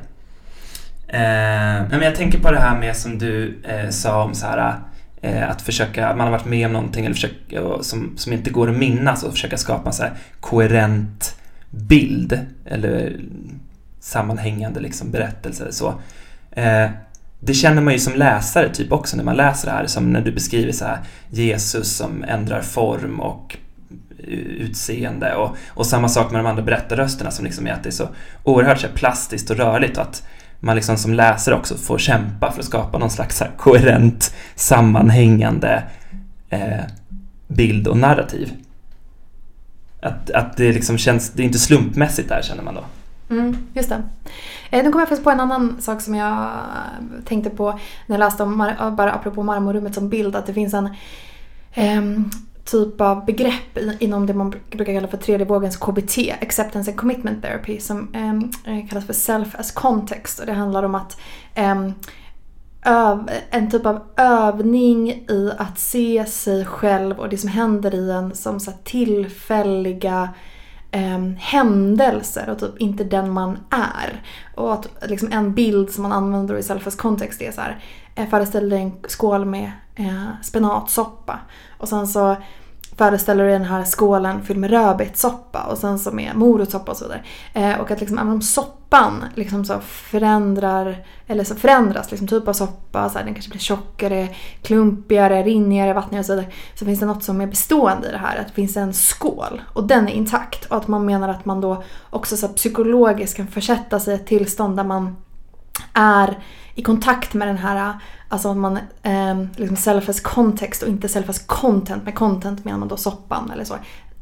[1.08, 4.74] Eh, Men jag tänker på det här med som du eh, sa om så här
[5.22, 8.70] eh, att försöka, man har varit med om någonting eller försöka, som, som inte går
[8.70, 11.36] att minnas och försöka skapa en så här koherent
[11.70, 13.16] bild eller
[14.06, 15.94] sammanhängande liksom berättelse eller så.
[16.50, 16.90] Eh,
[17.40, 20.20] det känner man ju som läsare typ också när man läser det här, som när
[20.20, 20.98] du beskriver så här
[21.30, 23.56] Jesus som ändrar form och
[24.58, 27.90] utseende och, och samma sak med de andra berättarrösterna som liksom är att det är
[27.90, 28.08] så
[28.44, 30.26] oerhört så här, plastiskt och rörligt och att
[30.60, 35.82] man liksom som läsare också får kämpa för att skapa någon slags här, koherent, sammanhängande
[36.50, 36.84] eh,
[37.48, 38.52] bild och narrativ.
[40.00, 42.84] Att, att det liksom känns, det är inte slumpmässigt där känner man då.
[43.30, 44.02] Mm, just det.
[44.70, 46.50] Eh, nu kom jag faktiskt på en annan sak som jag
[47.24, 47.70] tänkte på
[48.06, 50.88] när jag läste om, eh, bara apropå marmorrummet som bild, att det finns en
[51.74, 52.02] eh,
[52.64, 57.42] typ av begrepp inom det man brukar kalla för tredje vågens KBT, Acceptance and Commitment
[57.42, 60.38] Therapy, som ehm, eh, kallas för Self as Context.
[60.40, 61.20] Och det handlar om att
[61.54, 61.92] ehm,
[62.84, 68.10] öv, en typ av övning i att se sig själv och det som händer i
[68.10, 70.28] en som så tillfälliga
[70.90, 74.22] eh, händelser och typ inte den man är.
[74.54, 77.84] Och att liksom en bild som man använder i Selfas kontext är så här.
[78.14, 81.38] eh, Föreställ dig en skål med eh, spenatsoppa.
[81.78, 82.36] Och sen så
[82.96, 87.04] föreställer du den här skålen fylld med rödbetssoppa och sen så med morotssoppa och så
[87.04, 87.22] vidare.
[87.54, 92.48] Eh, och att liksom även om soppan liksom så förändrar, eller så förändras liksom typ
[92.48, 94.28] av soppa, så här, den kanske blir tjockare,
[94.62, 96.52] klumpigare, rinnigare, vattnigare och så vidare.
[96.74, 99.62] Så finns det något som är bestående i det här, att det finns en skål
[99.72, 100.64] och den är intakt.
[100.64, 104.16] Och att man menar att man då också så här, psykologiskt kan försätta sig i
[104.16, 105.16] ett tillstånd där man
[105.92, 106.38] är
[106.76, 107.92] i kontakt med den här,
[108.28, 112.04] alltså att man eh, liksom self as context och inte self as content.
[112.04, 113.76] Med content menar man då soppan eller så.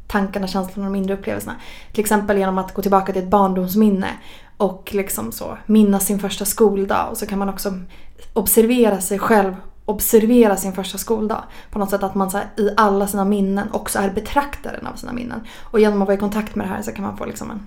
[0.07, 1.55] tankarna, känslorna de inre upplevelserna.
[1.91, 4.09] Till exempel genom att gå tillbaka till ett barndomsminne
[4.57, 7.73] och liksom så minnas sin första skoldag och så kan man också
[8.33, 11.43] observera sig själv observera sin första skoldag.
[11.71, 14.95] På något sätt att man så här, i alla sina minnen också är betraktaren av
[14.95, 15.39] sina minnen.
[15.61, 17.65] Och genom att vara i kontakt med det här så kan man få liksom en,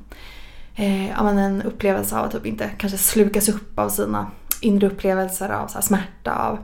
[0.75, 5.67] eh, en upplevelse av att typ inte kanske slukas upp av sina inre upplevelser av
[5.67, 6.59] så här, smärta, av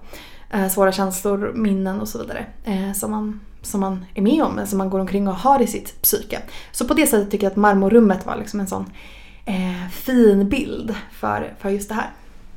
[0.50, 2.46] eh, svåra känslor, minnen och så vidare.
[2.64, 5.66] Eh, som, man, som man är med om, som man går omkring och har i
[5.66, 6.38] sitt psyke.
[6.72, 8.86] Så på det sättet tycker jag att marmorrummet var liksom en sån
[9.44, 12.10] eh, fin bild för, för just det här.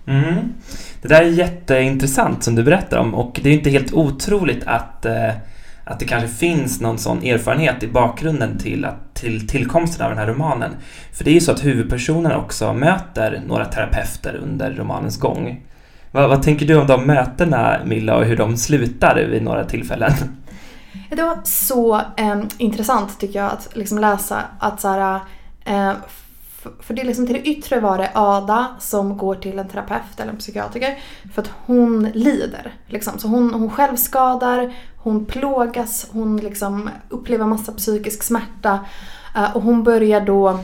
[0.05, 0.53] Mm.
[1.01, 5.05] Det där är jätteintressant som du berättar om och det är inte helt otroligt att,
[5.05, 5.29] eh,
[5.87, 10.19] att det kanske finns någon sån erfarenhet i bakgrunden till, att, till tillkomsten av den
[10.19, 10.71] här romanen.
[11.13, 15.61] För det är ju så att huvudpersonen också möter några terapeuter under romanens gång.
[16.11, 20.11] Vad, vad tänker du om de mötena Milla och hur de slutar vid några tillfällen?
[21.09, 25.19] Det var så eh, intressant tycker jag att liksom läsa att så här,
[25.65, 25.91] eh,
[26.79, 30.19] för det är liksom till det yttre var det Ada som går till en terapeut
[30.19, 30.97] eller en psykiatriker
[31.33, 32.73] för att hon lider.
[32.87, 33.19] Liksom.
[33.19, 38.79] Så hon, hon självskadar, hon plågas, hon liksom upplever massa psykisk smärta.
[39.35, 40.59] Eh, och hon börjar då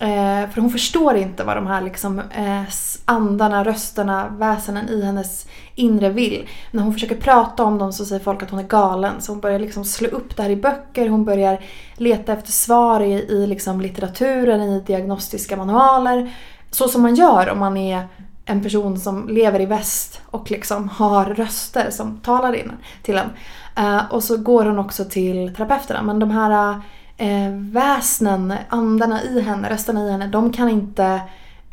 [0.00, 2.62] Eh, för hon förstår inte vad de här liksom, eh,
[3.04, 6.48] andarna, rösterna, väsenen i hennes inre vill.
[6.70, 9.20] När hon försöker prata om dem så säger folk att hon är galen.
[9.20, 11.60] Så hon börjar liksom slå upp det här i böcker, hon börjar
[11.96, 16.32] leta efter svar i, i liksom litteraturen, i diagnostiska manualer.
[16.70, 18.08] Så som man gör om man är
[18.44, 23.30] en person som lever i väst och liksom har röster som talar in till en.
[23.76, 26.02] Eh, och så går hon också till terapeuterna.
[26.02, 26.78] Men de här eh,
[27.18, 31.20] eh, väsnen, andarna i henne, rösterna i henne, de kan inte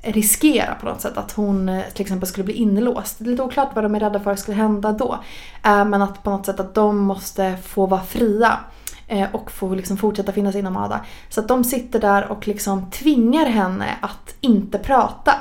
[0.06, 3.16] riskera på något sätt att hon eh, till exempel skulle bli inlåst.
[3.20, 5.20] Det är lite oklart vad de är rädda för skulle hända då.
[5.64, 8.60] Eh, men att på något sätt att de måste få vara fria
[9.08, 11.06] eh, och få liksom fortsätta finnas inom Ada.
[11.30, 15.34] Så att de sitter där och liksom tvingar henne att inte prata.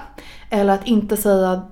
[0.51, 1.63] Eller att inte säga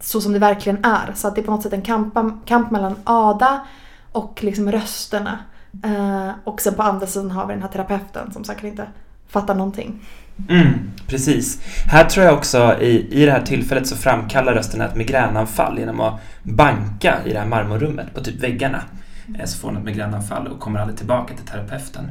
[0.00, 1.12] så som det verkligen är.
[1.14, 2.14] Så att det är på något sätt en kamp,
[2.46, 3.66] kamp mellan Ada
[4.12, 5.38] och liksom rösterna
[5.86, 8.86] Uh, och sen på andra sidan har vi den här terapeuten som säkert inte
[9.28, 10.00] fattar någonting.
[10.48, 10.68] Mm,
[11.06, 11.60] precis.
[11.86, 16.00] Här tror jag också i, i det här tillfället så framkallar rösten ett migränanfall genom
[16.00, 18.82] att banka i det här marmorrummet på typ väggarna.
[19.28, 19.46] Mm.
[19.46, 22.08] Så får hon ett migränanfall och kommer aldrig tillbaka till terapeuten.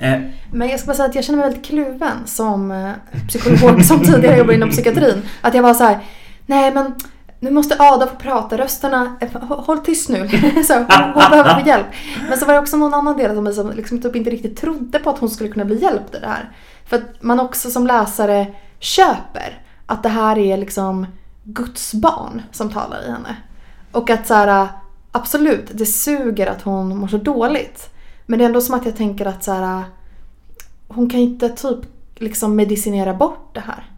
[0.00, 0.24] Mm.
[0.24, 0.30] Eh.
[0.52, 2.92] Men jag ska bara säga att jag känner mig väldigt kluven som eh,
[3.28, 5.22] psykolog som tidigare jobbade inom psykiatrin.
[5.40, 5.98] Att jag var så här,
[6.46, 6.94] nej men
[7.42, 9.16] nu måste Ada få prata, rösterna,
[9.48, 10.28] håll tyst nu.
[10.66, 11.86] så, hon, behöver få hjälp.
[12.28, 14.56] Men så var det också någon annan del av mig som liksom typ inte riktigt
[14.56, 16.52] trodde på att hon skulle kunna bli hjälpt i det här.
[16.86, 21.06] För att man också som läsare köper att det här är liksom
[21.44, 23.36] Guds barn som talar i henne.
[23.92, 24.68] Och att så här,
[25.12, 27.90] absolut, det suger att hon mår så dåligt.
[28.26, 29.82] Men det är ändå som att jag tänker att så här,
[30.88, 31.78] hon kan inte typ
[32.14, 33.91] liksom medicinera bort det här.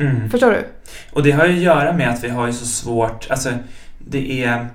[0.00, 0.30] Mm.
[0.30, 0.64] Förstår du?
[1.12, 3.50] Och det har ju att göra med att vi har ju så svårt, alltså
[3.98, 4.68] det är,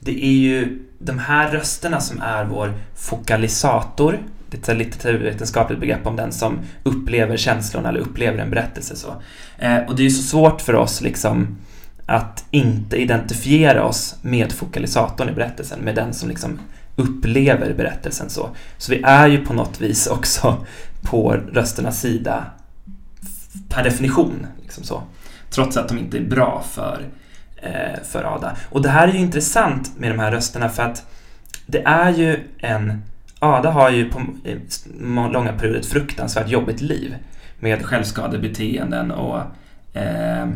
[0.00, 4.18] det är ju de här rösterna som är vår fokalisator.
[4.50, 8.96] Det är ett litteraturvetenskapligt begrepp om den som upplever känslorna eller upplever en berättelse.
[8.96, 9.14] Så.
[9.58, 11.56] Eh, och det är ju så svårt för oss liksom
[12.06, 16.60] att inte identifiera oss med fokalisatorn i berättelsen, med den som liksom
[16.96, 18.50] upplever berättelsen så.
[18.78, 20.66] Så vi är ju på något vis också
[21.02, 22.44] på rösternas sida
[23.68, 24.46] per definition.
[24.66, 25.02] Liksom så.
[25.50, 27.02] Trots att de inte är bra för,
[27.56, 28.56] eh, för Ada.
[28.70, 31.06] Och det här är ju intressant med de här rösterna för att
[31.66, 33.02] det är ju en...
[33.38, 37.16] Ada har ju på eh, långa perioder ett fruktansvärt jobbigt liv
[37.60, 39.40] med självskadebeteenden och
[39.94, 40.46] eh,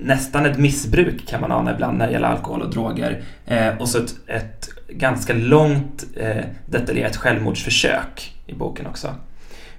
[0.00, 3.22] nästan ett missbruk kan man ana ibland när det gäller alkohol och droger.
[3.46, 9.14] Eh, och så ett, ett ganska långt eh, detaljerat självmordsförsök i boken också.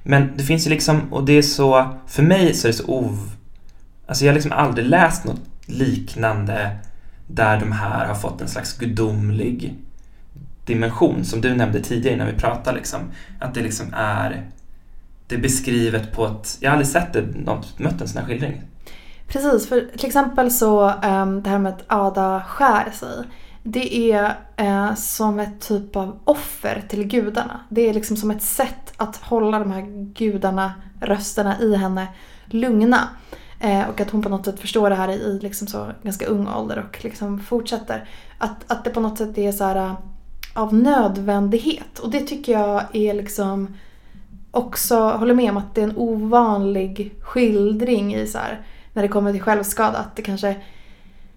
[0.03, 2.85] Men det finns ju liksom, och det är så, för mig så är det så
[2.85, 3.31] ov...
[4.07, 6.77] Alltså jag har liksom aldrig läst något liknande
[7.27, 9.75] där de här har fått en slags gudomlig
[10.65, 12.99] dimension som du nämnde tidigare när vi pratade liksom.
[13.39, 14.49] Att det liksom är,
[15.27, 17.25] det är beskrivet på ett, jag har aldrig sett det,
[17.77, 18.61] mött en sån här skildring.
[19.27, 23.23] Precis, för till exempel så um, det här med att Ada skär sig.
[23.63, 27.59] Det är eh, som ett typ av offer till gudarna.
[27.69, 29.81] Det är liksom som ett sätt att hålla de här
[30.13, 32.07] gudarna, rösterna i henne
[32.45, 33.09] lugna.
[33.59, 36.47] Eh, och att hon på något sätt förstår det här i liksom så ganska ung
[36.47, 38.09] ålder och liksom fortsätter.
[38.37, 39.93] Att, att det på något sätt är så här, eh,
[40.53, 41.99] av nödvändighet.
[41.99, 43.77] Och det tycker jag är liksom
[44.51, 48.61] också, håller med om att det är en ovanlig skildring i så här,
[48.93, 49.97] när det kommer till självskada.
[49.97, 50.55] Att det kanske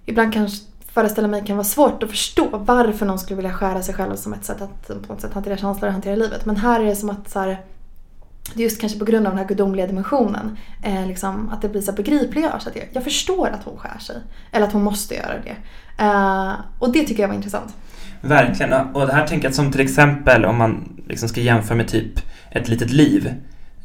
[0.06, 3.95] ibland kanske föreställa mig kan vara svårt att förstå varför någon skulle vilja skära sig
[3.95, 6.47] själv som ett sätt att på något sätt hantera känslor och hantera livet.
[6.47, 7.61] Men här är det som att så här,
[8.55, 10.59] det just kanske på grund av den här gudomliga dimensionen.
[10.82, 12.47] Eh, liksom, att det blir så begripligt.
[12.59, 14.16] Så att jag, jag förstår att hon skär sig.
[14.53, 15.57] Eller att hon måste göra det.
[16.05, 17.74] Eh, och det tycker jag var intressant.
[18.20, 18.72] Verkligen.
[18.72, 22.20] Och det här tänker jag som till exempel om man liksom ska jämföra med typ
[22.51, 23.34] ett litet liv.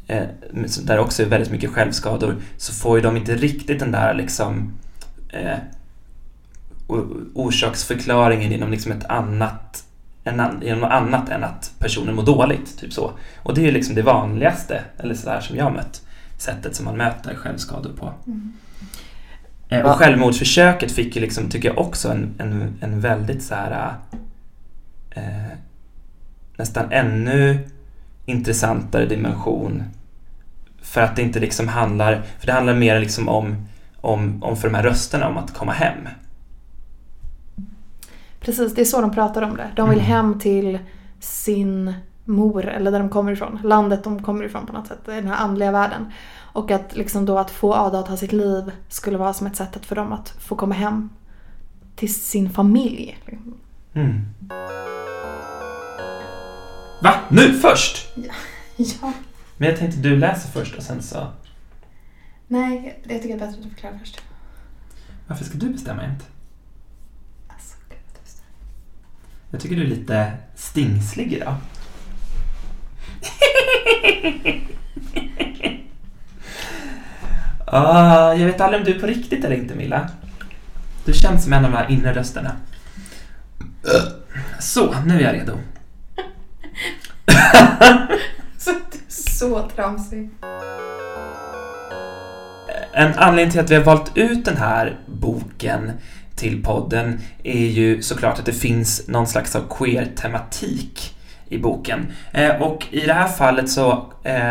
[0.06, 0.22] Eh,
[0.82, 2.36] där också är väldigt mycket självskador.
[2.56, 4.72] Så får ju de inte riktigt den där liksom
[5.32, 5.58] eh,
[7.34, 9.84] orsaksförklaringen genom liksom ett annat
[10.62, 12.78] genom något annat än att personen mår dåligt.
[12.78, 13.12] Typ så.
[13.36, 16.02] Och det är liksom det vanligaste, eller så där som jag mött,
[16.38, 18.12] sättet som man möter självskador på.
[18.26, 18.52] Mm.
[19.68, 23.94] Eh, och självmordsförsöket fick ju liksom, tycker jag också, en, en, en väldigt så här
[25.10, 25.58] eh,
[26.56, 27.68] nästan ännu
[28.26, 29.82] intressantare dimension.
[30.82, 33.66] För att det inte liksom handlar, för det handlar mer liksom om,
[34.00, 36.08] om, om för de här rösterna om att komma hem.
[38.48, 39.70] Precis, det är så de pratar om det.
[39.76, 40.10] De vill mm.
[40.10, 40.78] hem till
[41.20, 41.94] sin
[42.24, 43.58] mor, eller där de kommer ifrån.
[43.64, 46.12] Landet de kommer ifrån på något sätt, den här andliga världen.
[46.52, 49.56] Och att liksom då att få Ada att ha sitt liv skulle vara som ett
[49.56, 51.10] sätt för dem att få komma hem
[51.96, 53.18] till sin familj.
[53.94, 54.20] Mm.
[57.02, 57.14] Va?
[57.28, 58.12] Nu först?
[58.14, 58.32] Ja.
[58.76, 59.12] ja.
[59.56, 61.26] Men jag tänkte du läser först och sen så...
[62.46, 64.20] Nej, jag tycker det är bättre att du förklarar först.
[65.26, 66.24] Varför ska du bestämma inte?
[69.50, 71.54] Jag tycker du är lite stingslig idag.
[77.72, 77.72] uh,
[78.40, 80.08] jag vet aldrig om du är på riktigt eller inte, Milla.
[81.04, 82.56] Du känns som en av de här inre rösterna.
[84.58, 85.52] Så, nu är jag redo.
[88.58, 88.70] så,
[89.08, 90.30] så tramsig.
[92.92, 95.92] En anledning till att vi har valt ut den här boken
[96.38, 101.16] till podden är ju såklart att det finns någon slags av queer-tematik
[101.48, 102.06] i boken.
[102.32, 104.50] Eh, och i det här fallet så eh,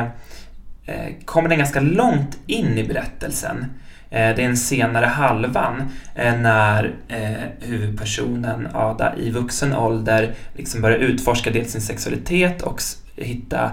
[0.86, 3.66] eh, kommer den ganska långt in i berättelsen.
[4.10, 5.84] Eh, det är en senare halvan
[6.16, 12.82] eh, när eh, huvudpersonen Ada i vuxen ålder liksom börjar utforska dels sin sexualitet och
[13.16, 13.72] hitta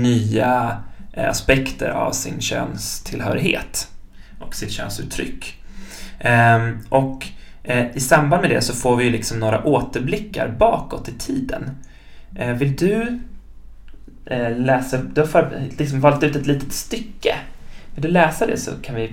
[0.00, 0.82] nya
[1.16, 3.88] aspekter av sin könstillhörighet
[4.40, 5.63] och sitt könsuttryck.
[6.24, 7.26] Ehm, och
[7.62, 11.70] eh, i samband med det så får vi liksom några återblickar bakåt i tiden.
[12.36, 13.20] Eh, vill du
[14.26, 17.34] eh, läsa, du har liksom valt ut ett litet stycke.
[17.94, 19.12] Vill du läsa det så kan vi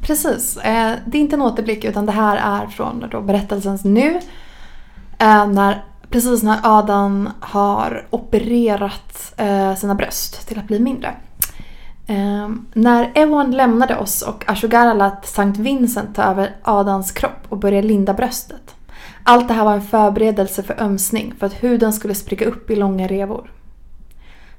[0.00, 0.58] Precis.
[1.04, 4.20] Det är inte en återblick utan det här är från då berättelsens nu.
[5.18, 9.34] När, precis när Adam har opererat
[9.78, 11.14] sina bröst till att bli mindre.
[12.10, 17.58] Um, när Ewan lämnade oss och Ashogara lät Sankt Vincent ta över Adans kropp och
[17.58, 18.74] börja linda bröstet.
[19.24, 22.76] Allt det här var en förberedelse för ömsning för att huden skulle spricka upp i
[22.76, 23.52] långa revor.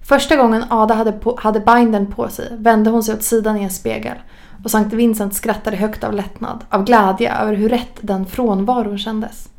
[0.01, 3.63] Första gången Ada hade, på, hade binden på sig vände hon sig åt sidan i
[3.63, 4.17] en spegel
[4.63, 9.49] och Sankt Vincent skrattade högt av lättnad, av glädje över hur rätt den frånvaron kändes.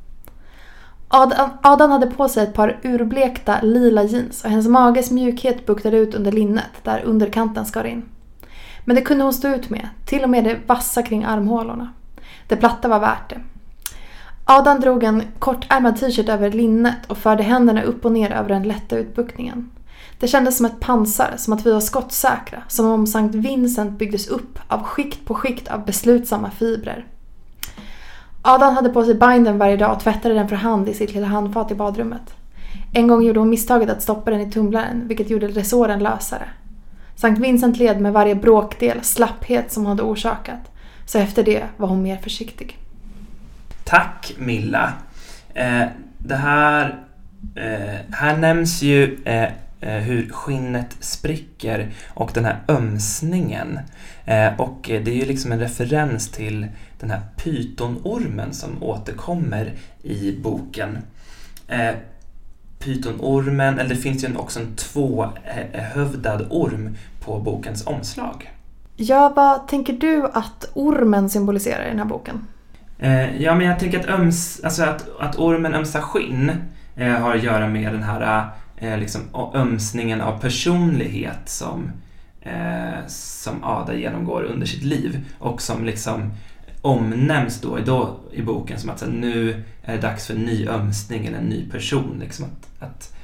[1.14, 6.14] Adam, hade på sig ett par urblekta lila jeans och hennes mages mjukhet buktade ut
[6.14, 8.02] under linnet där underkanten skar in.
[8.84, 11.92] Men det kunde hon stå ut med, till och med det vassa kring armhålorna.
[12.48, 13.40] Det platta var värt det.
[14.44, 18.62] Adam drog en kortärmad t-shirt över linnet och förde händerna upp och ner över den
[18.62, 19.70] lätta utbuktningen.
[20.18, 24.28] Det kändes som ett pansar, som att vi var skottsäkra, som om Sankt Vincent byggdes
[24.28, 27.06] upp av skikt på skikt av beslutsamma fibrer.
[28.42, 31.26] Adam hade på sig binden varje dag och tvättade den för hand i sitt lilla
[31.26, 32.34] handfat i badrummet.
[32.92, 36.48] En gång gjorde hon misstaget att stoppa den i tumlaren, vilket gjorde resåren lösare.
[37.16, 40.70] Sankt Vincent led med varje bråkdel slapphet som hon hade orsakat,
[41.06, 42.78] så efter det var hon mer försiktig.
[43.84, 44.92] Tack Milla.
[45.54, 45.84] Eh,
[46.18, 47.04] det här,
[47.54, 49.42] eh, här nämns ju eh,
[49.80, 53.78] eh hur skinnet spricker och den här ömsningen.
[54.24, 56.66] Eh, och det är ju liksom en referens till
[57.00, 60.98] den här pytonormen som återkommer i boken.
[61.68, 61.94] Eh,
[62.78, 68.50] pytonormen, eller det finns ju också en tvåhövdad orm på bokens omslag.
[68.96, 72.46] Ja, vad tänker du att ormen symboliserar i den här boken?
[72.98, 76.52] Eh, ja, men jag tänker att, öms, alltså att, att ormen ömsar skinn
[76.96, 78.50] har att göra med den här
[78.98, 79.20] liksom,
[79.54, 81.90] ömsningen av personlighet som,
[82.42, 86.32] eh, som Ada genomgår under sitt liv och som liksom
[86.82, 90.68] omnämns då, då i boken som att så, nu är det dags för en ny
[90.68, 92.16] ömsning eller en ny person.
[92.20, 93.14] Liksom att, att,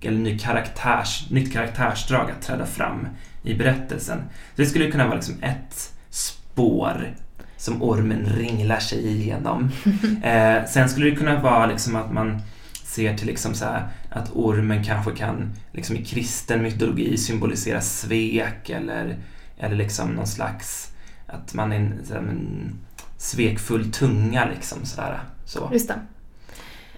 [0.00, 3.08] eller ny karaktärs, nytt karaktärsdrag att träda fram
[3.42, 4.18] i berättelsen.
[4.54, 7.14] Så det skulle kunna vara liksom ett spår
[7.56, 9.70] som ormen ringlar sig igenom.
[10.22, 12.42] Eh, sen skulle det kunna vara liksom att man
[12.88, 18.70] ser till liksom så här, att ormen kanske kan liksom i kristen mytologi symbolisera svek
[18.70, 19.16] eller,
[19.58, 20.92] eller liksom någon slags
[21.26, 22.74] att man är en, så här, en
[23.16, 25.20] svekfull tunga liksom sådär.
[25.44, 25.70] Så.
[25.72, 25.90] Just.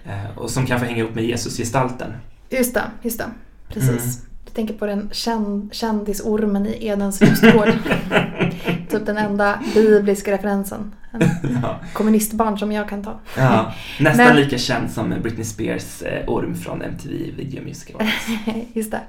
[0.03, 2.13] Eh, och som kanske hänger ihop med Jesusgestalten.
[2.49, 3.29] Just det, just det.
[3.67, 3.89] Precis.
[3.89, 4.27] Mm.
[4.45, 7.69] Du tänker på den känd, kändisormen i Edens lustgård.
[8.89, 10.95] typ den enda bibliska referensen.
[11.61, 11.79] Ja.
[11.93, 13.19] kommunistbarn som jag kan ta.
[13.37, 18.27] Ja, nästan Men, lika känd som Britney Spears eh, orm från MTV Video Music Awards.
[18.73, 19.01] Just det.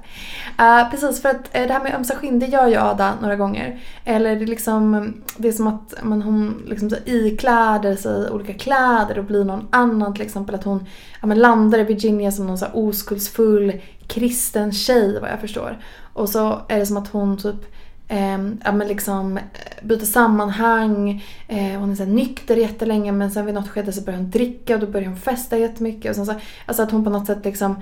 [0.63, 3.35] Uh, precis, för att uh, det här med ömsa skinn, det gör ju Ada några
[3.35, 3.79] gånger.
[4.05, 8.53] Eller det är liksom, det är som att man, hon liksom så ikläder sig olika
[8.53, 10.13] kläder och blir någon annan.
[10.13, 10.85] Till exempel att hon
[11.21, 13.73] ja, men landar i Virginia som någon så oskuldsfull
[14.07, 15.77] kristen tjej vad jag förstår.
[16.13, 17.73] Och så är det som att hon typ
[18.07, 19.43] eh, ja, men liksom eh,
[19.83, 21.23] byter sammanhang.
[21.47, 24.29] Eh, hon är så här nykter jättelänge men sen vid något skede så börjar hon
[24.29, 26.09] dricka och då börjar hon festa jättemycket.
[26.09, 26.33] Och sen så,
[26.65, 27.75] alltså att hon på något sätt liksom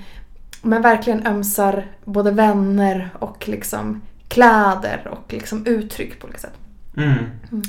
[0.61, 6.57] men verkligen ömsar både vänner och liksom kläder och liksom uttryck på olika sätt.
[6.97, 7.13] Mm.
[7.51, 7.63] Mm.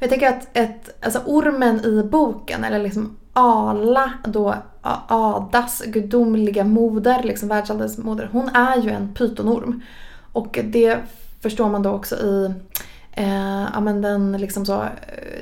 [0.00, 7.22] Jag tänker att ett, alltså ormen i boken, eller liksom Ala, då Adas gudomliga moder,
[7.22, 9.82] liksom världsallens moder, hon är ju en pytonorm.
[10.32, 10.98] Och det
[11.48, 12.54] förstår man då också i
[13.12, 14.84] eh, ja, men den, liksom så,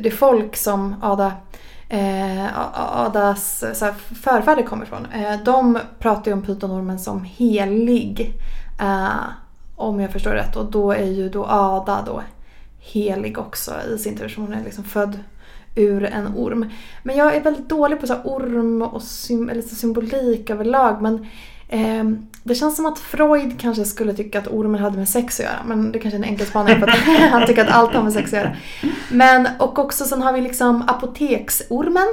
[0.00, 1.32] det folk som Ada
[1.88, 5.06] eh, Adas så här, förfäder kommer ifrån.
[5.06, 8.32] Eh, de pratar ju om pytonormen som helig.
[8.80, 9.20] Eh,
[9.76, 10.56] om jag förstår rätt.
[10.56, 12.22] Och då är ju då Ada då
[12.78, 14.34] helig också i sin tur.
[14.36, 15.18] Hon är liksom född
[15.74, 16.70] ur en orm.
[17.02, 21.02] Men jag är väldigt dålig på så orm och sym eller symbolik överlag.
[21.02, 21.26] Men
[21.68, 22.04] eh,
[22.46, 25.64] det känns som att Freud kanske skulle tycka att ormen hade med sex att göra.
[25.66, 26.96] Men det kanske är en enkel spaning för att
[27.30, 28.56] han tycker att allt har med sex att göra.
[29.10, 32.06] Men och också sen har vi liksom apoteksormen.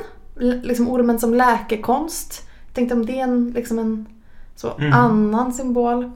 [0.63, 2.49] Liksom ormen som läkekonst.
[2.65, 4.05] Jag tänkte om det är en, liksom en
[4.55, 4.93] så mm.
[4.93, 6.11] annan symbol.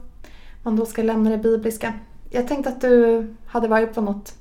[0.62, 1.92] Man då ska lämna det bibliska.
[2.30, 4.34] Jag tänkte att du hade varit på något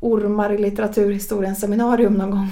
[0.00, 2.50] ormar i litteraturhistoriens seminarium någon gång?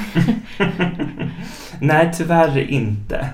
[1.81, 3.29] Nej, tyvärr inte.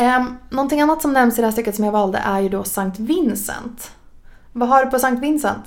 [0.00, 2.64] Um, någonting annat som nämns i det här stycket som jag valde är ju då
[2.64, 3.92] Sankt Vincent.
[4.52, 5.64] Vad har du på Sankt Vincent?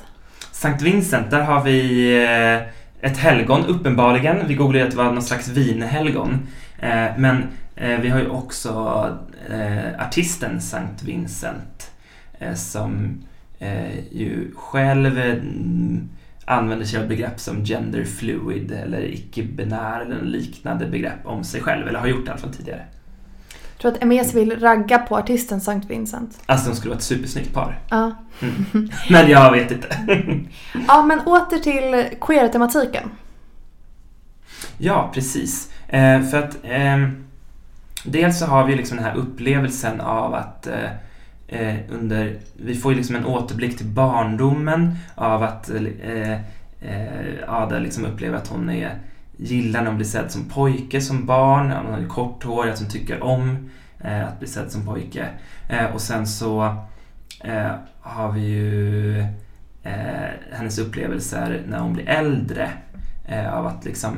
[0.51, 4.47] Sankt Vincent, där har vi eh, ett helgon uppenbarligen.
[4.47, 6.47] Vi googlade att det var någon slags vinhelgon.
[6.79, 7.43] Eh, men
[7.75, 8.71] eh, vi har ju också
[9.99, 11.91] artisten Sankt Vincent
[12.55, 13.21] som
[14.11, 15.41] ju själv
[16.45, 21.87] använder sig av begrepp som gender fluid eller icke-binär eller liknande begrepp om sig själv,
[21.87, 22.85] eller har gjort det i alla fall tidigare.
[23.81, 26.39] Tror att Emes vill ragga på artisten Sankt Vincent.
[26.45, 27.79] Alltså de skulle vara ett supersnyggt par.
[27.89, 28.11] Ja.
[28.41, 28.89] Mm.
[29.09, 29.87] Men jag vet inte.
[30.87, 33.09] ja, men åter till queer-tematiken.
[34.77, 35.71] Ja, precis.
[35.87, 37.09] Eh, för att eh,
[38.03, 40.89] dels så har vi liksom den här upplevelsen av att eh,
[41.47, 46.39] eh, under, vi får ju liksom en återblick till barndomen av att eh, eh,
[47.47, 48.99] Ada liksom upplever att hon är,
[49.39, 52.89] gillar när hon blir sedd som pojke som barn, hon har kort hår, att hon
[52.89, 53.69] tycker om
[53.99, 55.27] eh, att bli sedd som pojke.
[55.69, 56.75] Eh, och sen så
[57.43, 57.71] eh,
[58.01, 59.19] har vi ju
[59.83, 62.71] eh, hennes upplevelser när hon blir äldre
[63.27, 64.17] eh, av att liksom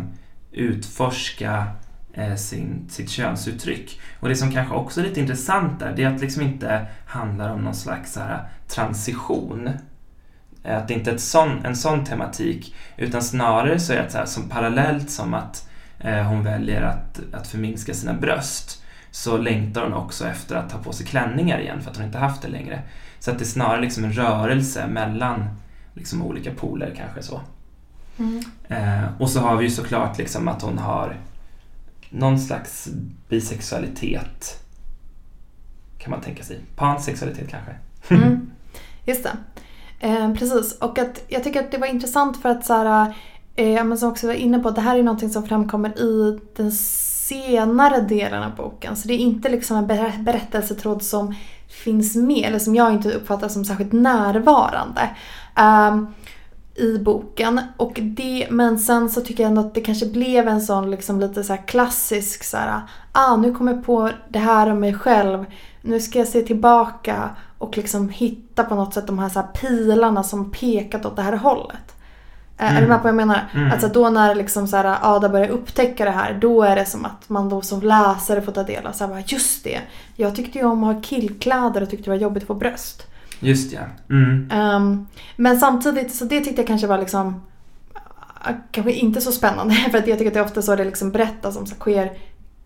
[0.51, 1.67] utforska
[2.13, 3.99] eh, sin, sitt könsuttryck.
[4.19, 6.85] Och det som kanske också är lite intressant där, det är att det liksom inte
[7.05, 9.69] handlar om någon slags här, transition.
[10.63, 14.17] Eh, att det inte är sån, en sån tematik, utan snarare så är det så
[14.17, 19.83] här, som parallellt som att eh, hon väljer att, att förminska sina bröst så längtar
[19.83, 22.47] hon också efter att ta på sig klänningar igen för att hon inte haft det
[22.47, 22.81] längre.
[23.19, 25.49] Så att det är snarare liksom en rörelse mellan
[25.93, 27.41] liksom olika poler kanske så.
[28.17, 28.43] Mm.
[28.67, 31.17] Eh, och så har vi ju såklart liksom att hon har
[32.09, 32.89] någon slags
[33.29, 34.63] bisexualitet
[35.97, 36.59] kan man tänka sig.
[36.75, 37.71] Pansexualitet kanske.
[38.09, 38.51] Mm,
[39.05, 39.37] just det.
[40.03, 43.13] Eh, precis, och att jag tycker att det var intressant för att så här,
[43.55, 46.71] eh, men som också var inne på, det här är någonting som framkommer i den
[46.71, 48.95] senare delen av boken.
[48.95, 49.87] Så det är inte liksom en
[50.23, 51.35] berättelsetråd som
[51.67, 55.09] finns med, eller som jag inte uppfattar som särskilt närvarande.
[55.59, 56.13] Um,
[56.75, 57.61] i boken.
[57.77, 61.19] Och det, men sen så tycker jag ändå att det kanske blev en sån liksom
[61.19, 62.81] lite så klassisk så här,
[63.11, 65.45] ah nu kommer jag på det här om mig själv.
[65.81, 67.29] Nu ska jag se tillbaka
[67.61, 71.21] och liksom hitta på något sätt de här, så här pilarna som pekat åt det
[71.21, 71.95] här hållet.
[72.57, 72.77] Mm.
[72.77, 73.49] Är du med på vad jag menar?
[73.53, 73.71] Mm.
[73.71, 77.05] Alltså då när liksom så här, Ada börjar upptäcka det här, då är det som
[77.05, 79.79] att man då som läsare får ta del av så här, just det.
[80.15, 83.07] Jag tyckte ju om att ha killkläder och tyckte det var jobbigt att få bröst.
[83.39, 83.81] Just ja.
[84.09, 84.51] Mm.
[84.75, 87.41] Um, men samtidigt, så det tyckte jag kanske var liksom
[88.71, 91.57] kanske inte så spännande för att jag tycker att det ofta så det liksom berättas
[91.57, 92.11] om så queer,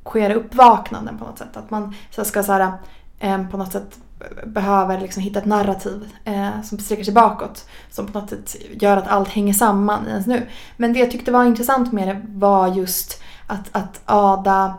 [0.06, 1.58] queer uppvaknanden på något sätt.
[1.58, 2.72] Att man så ska så här,
[3.20, 4.00] eh, på något sätt
[4.46, 7.66] behöver liksom hitta ett narrativ eh, som sträcker sig bakåt.
[7.90, 10.48] Som på något sätt gör att allt hänger samman i ens nu.
[10.78, 14.74] Men det jag tyckte var intressant med det var just att, att Ada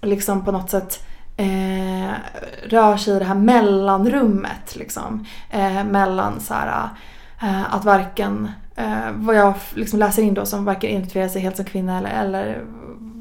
[0.00, 2.12] liksom på något sätt eh,
[2.64, 4.76] rör sig i det här mellanrummet.
[4.76, 6.88] Liksom, eh, mellan så här,
[7.42, 11.56] eh, att varken, eh, vad jag liksom läser in då som varken identifierar sig helt
[11.56, 12.64] som kvinna eller, eller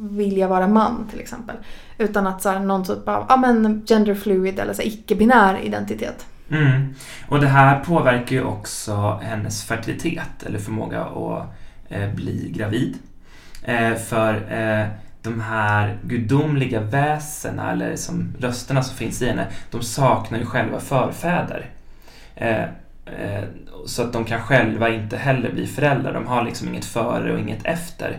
[0.09, 1.55] vilja vara man till exempel.
[2.01, 6.25] Utan att så här, någon typ av ja, men gender fluid eller så icke-binär identitet.
[6.51, 6.95] Mm.
[7.27, 11.45] Och det här påverkar ju också hennes fertilitet eller förmåga att
[11.89, 12.97] eh, bli gravid.
[13.63, 14.87] Eh, för eh,
[15.21, 20.79] de här gudomliga väsena eller som rösterna som finns i henne, de saknar ju själva
[20.79, 21.69] förfäder.
[22.35, 22.63] Eh,
[23.05, 23.43] eh
[23.85, 26.13] så att de kan själva inte heller bli föräldrar.
[26.13, 28.17] De har liksom inget före och inget efter.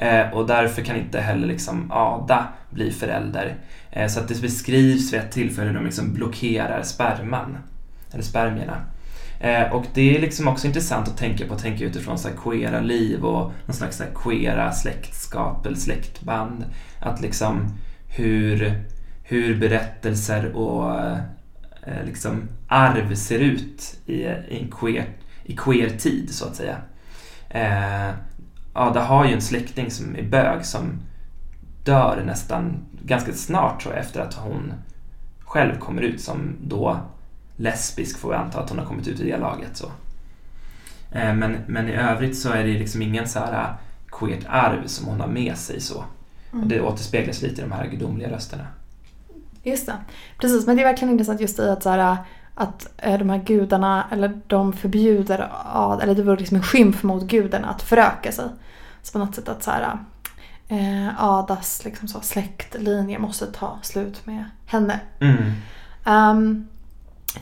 [0.00, 3.54] Eh, och därför kan inte heller liksom Ada bli förälder.
[3.90, 7.58] Eh, så att det beskrivs vid ett tillfälle hur de liksom blockerar sperman,
[8.12, 8.84] eller spermierna.
[9.40, 12.36] Eh, och det är liksom också intressant att tänka på, att tänka utifrån så här
[12.36, 16.64] queera liv och någon slags så här queera släktskap eller släktband.
[17.00, 17.78] Att liksom
[18.08, 18.82] hur,
[19.22, 25.04] hur berättelser och eh, liksom arv ser ut i, i, en queer,
[25.44, 26.76] i queer tid så att säga.
[27.50, 28.14] Eh,
[28.72, 31.00] Ada har ju en släkting som är bög som
[31.84, 34.72] dör nästan ganska snart tror jag efter att hon
[35.40, 37.00] själv kommer ut som då
[37.56, 39.76] lesbisk får vi anta att hon har kommit ut i det laget.
[39.76, 39.86] Så.
[41.12, 43.74] Eh, men, men i övrigt så är det liksom ingen så här eh,
[44.10, 46.04] queert arv som hon har med sig så.
[46.52, 46.62] Mm.
[46.62, 48.66] Och det återspeglas lite i de här gudomliga rösterna.
[49.62, 49.96] Just det.
[50.38, 52.16] Precis, men det är verkligen intressant just i att, så här,
[52.60, 55.50] att eh, de här gudarna, eller de förbjuder,
[56.02, 58.44] eller det vore liksom en skymf mot gudarna att föröka sig.
[59.02, 59.98] Så på något sätt att så här,
[60.68, 65.00] eh, Adas liksom så, släktlinje måste ta slut med henne.
[65.20, 65.52] Mm.
[66.06, 66.68] Um,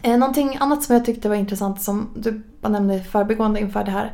[0.02, 3.84] Eh, någonting annat som jag tyckte var intressant som du bara nämnde i förbigående inför
[3.84, 4.12] det här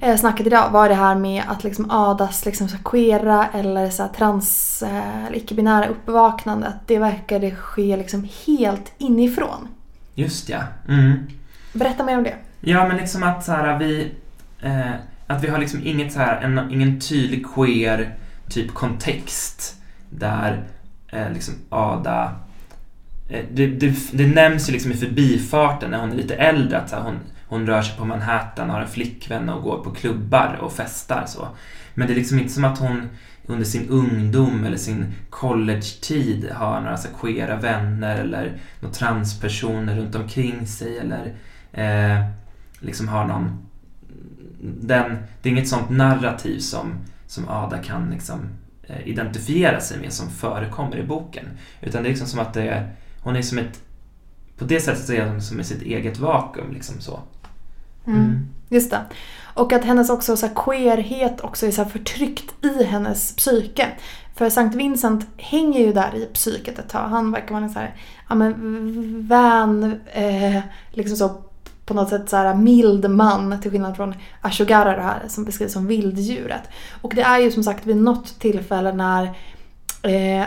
[0.00, 4.08] eh, snacket idag var det här med att liksom Adas liksom så queera eller så
[4.16, 6.66] trans eh, eller icke-binära uppvaknande.
[6.66, 9.68] Att det verkade ske liksom helt inifrån.
[10.14, 10.62] Just ja.
[10.88, 11.26] Mm.
[11.72, 12.34] Berätta mer om det.
[12.60, 14.12] Ja men liksom att så här, vi
[14.62, 14.92] eh,
[15.26, 18.14] att vi har liksom inget så här, en, ingen tydlig queer
[18.48, 20.64] typ kontext där
[21.12, 22.32] eh, liksom Ada
[23.28, 26.90] Eh, det, det, det, nämns ju liksom i förbifarten när hon är lite äldre att
[26.90, 30.58] så här, hon, hon rör sig på Manhattan, har en flickvän och går på klubbar
[30.60, 31.24] och festar.
[31.26, 31.48] Så.
[31.94, 33.08] Men det är liksom inte som att hon
[33.46, 40.14] under sin ungdom eller sin college-tid har några så queera vänner eller några transpersoner runt
[40.14, 41.34] omkring sig eller
[41.72, 42.24] eh,
[42.78, 43.58] liksom har någon...
[44.80, 46.94] Den, det är inget sånt narrativ som,
[47.26, 48.40] som Ada kan liksom,
[48.82, 51.44] eh, identifiera sig med som förekommer i boken.
[51.80, 52.88] Utan det är liksom som att det
[53.20, 53.82] hon är som ett...
[54.58, 56.72] På det sättet är hon som i sitt eget vakuum.
[56.72, 57.20] Liksom så.
[58.06, 58.20] Mm.
[58.20, 58.48] Mm.
[58.68, 59.00] Just det.
[59.54, 63.88] Och att hennes också så här queerhet också är så förtryckt i hennes psyke.
[64.34, 67.08] För Sankt Vincent hänger ju där i psyket ett tag.
[67.08, 67.94] Han verkar vara en så här,
[68.28, 71.42] ja men vän, eh, liksom så
[71.86, 75.72] på något sätt så här mild man till skillnad från Ashogara det här som beskrivs
[75.72, 76.62] som vilddjuret.
[77.02, 79.24] Och det är ju som sagt vid något tillfälle när
[80.02, 80.46] eh,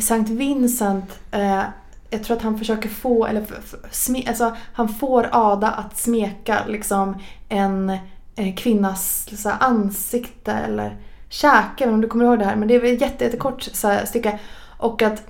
[0.00, 1.62] Sankt Vincent eh,
[2.10, 3.46] jag tror att han försöker få, eller
[3.90, 7.18] sme, alltså, han får Ada att smeka liksom
[7.48, 7.98] en
[8.36, 10.96] Eh, kvinnas så här, ansikte eller
[11.28, 12.56] käke, om du kommer ihåg det här.
[12.56, 13.62] Men det är ett jätte, jättekort
[14.04, 14.38] stycke.
[14.78, 15.22] Och att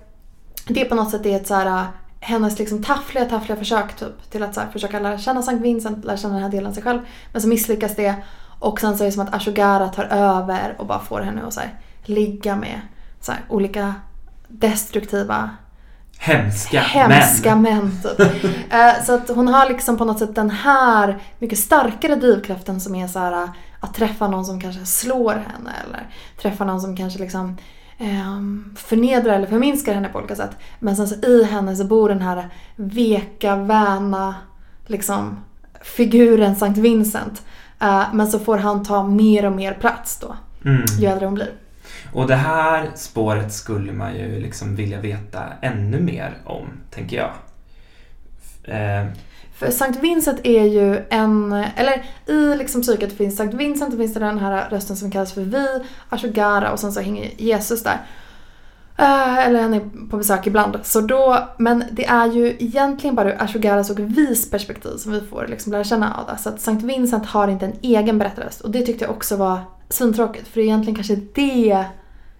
[0.66, 1.84] det på något sätt är ett så här, eh,
[2.20, 6.04] hennes liksom taffliga, taffliga försök typ till att så här, försöka lära känna Sankt Vincent,
[6.04, 7.00] lära känna den här delen av sig själv.
[7.32, 8.14] Men så misslyckas det.
[8.58, 11.54] Och sen så är det som att Ashogara tar över och bara får henne att
[11.54, 12.80] så här, ligga med
[13.20, 13.94] så här, olika
[14.48, 15.50] destruktiva
[16.22, 17.78] Hemska, Hemska män.
[18.02, 18.44] män typ.
[18.72, 22.94] Eh, så att hon har liksom på något sätt den här mycket starkare drivkraften som
[22.94, 23.48] är så här,
[23.80, 26.08] att träffa någon som kanske slår henne eller
[26.42, 27.56] träffa någon som kanske liksom
[27.98, 30.56] um, förnedrar eller förminskar henne på olika sätt.
[30.78, 34.34] Men sen så i henne så bor den här veka, väna
[34.86, 35.44] liksom
[35.82, 37.42] figuren Sankt Vincent.
[37.82, 40.36] Uh, men så får han ta mer och mer plats då.
[40.64, 40.84] Mm.
[40.98, 41.50] Ju äldre hon blir.
[42.12, 47.30] Och det här spåret skulle man ju liksom vilja veta ännu mer om, tänker jag.
[48.64, 49.06] Eh.
[49.60, 54.14] För Sankt Vincent är ju en, eller i liksom psyket finns Sankt Vincent, och finns
[54.14, 55.66] det den här rösten som kallas för vi,
[56.08, 58.00] Ashogara och sen så hänger Jesus där.
[59.00, 60.78] Uh, eller han är på besök ibland.
[60.82, 65.20] Så då, men det är ju egentligen bara ur Ashogaras och Vis perspektiv som vi
[65.20, 66.36] får liksom lära känna Ada.
[66.36, 69.60] Så att Sankt Vincent har inte en egen berättarröst och det tyckte jag också var
[69.90, 70.48] svintråkigt.
[70.48, 71.84] För det är egentligen kanske det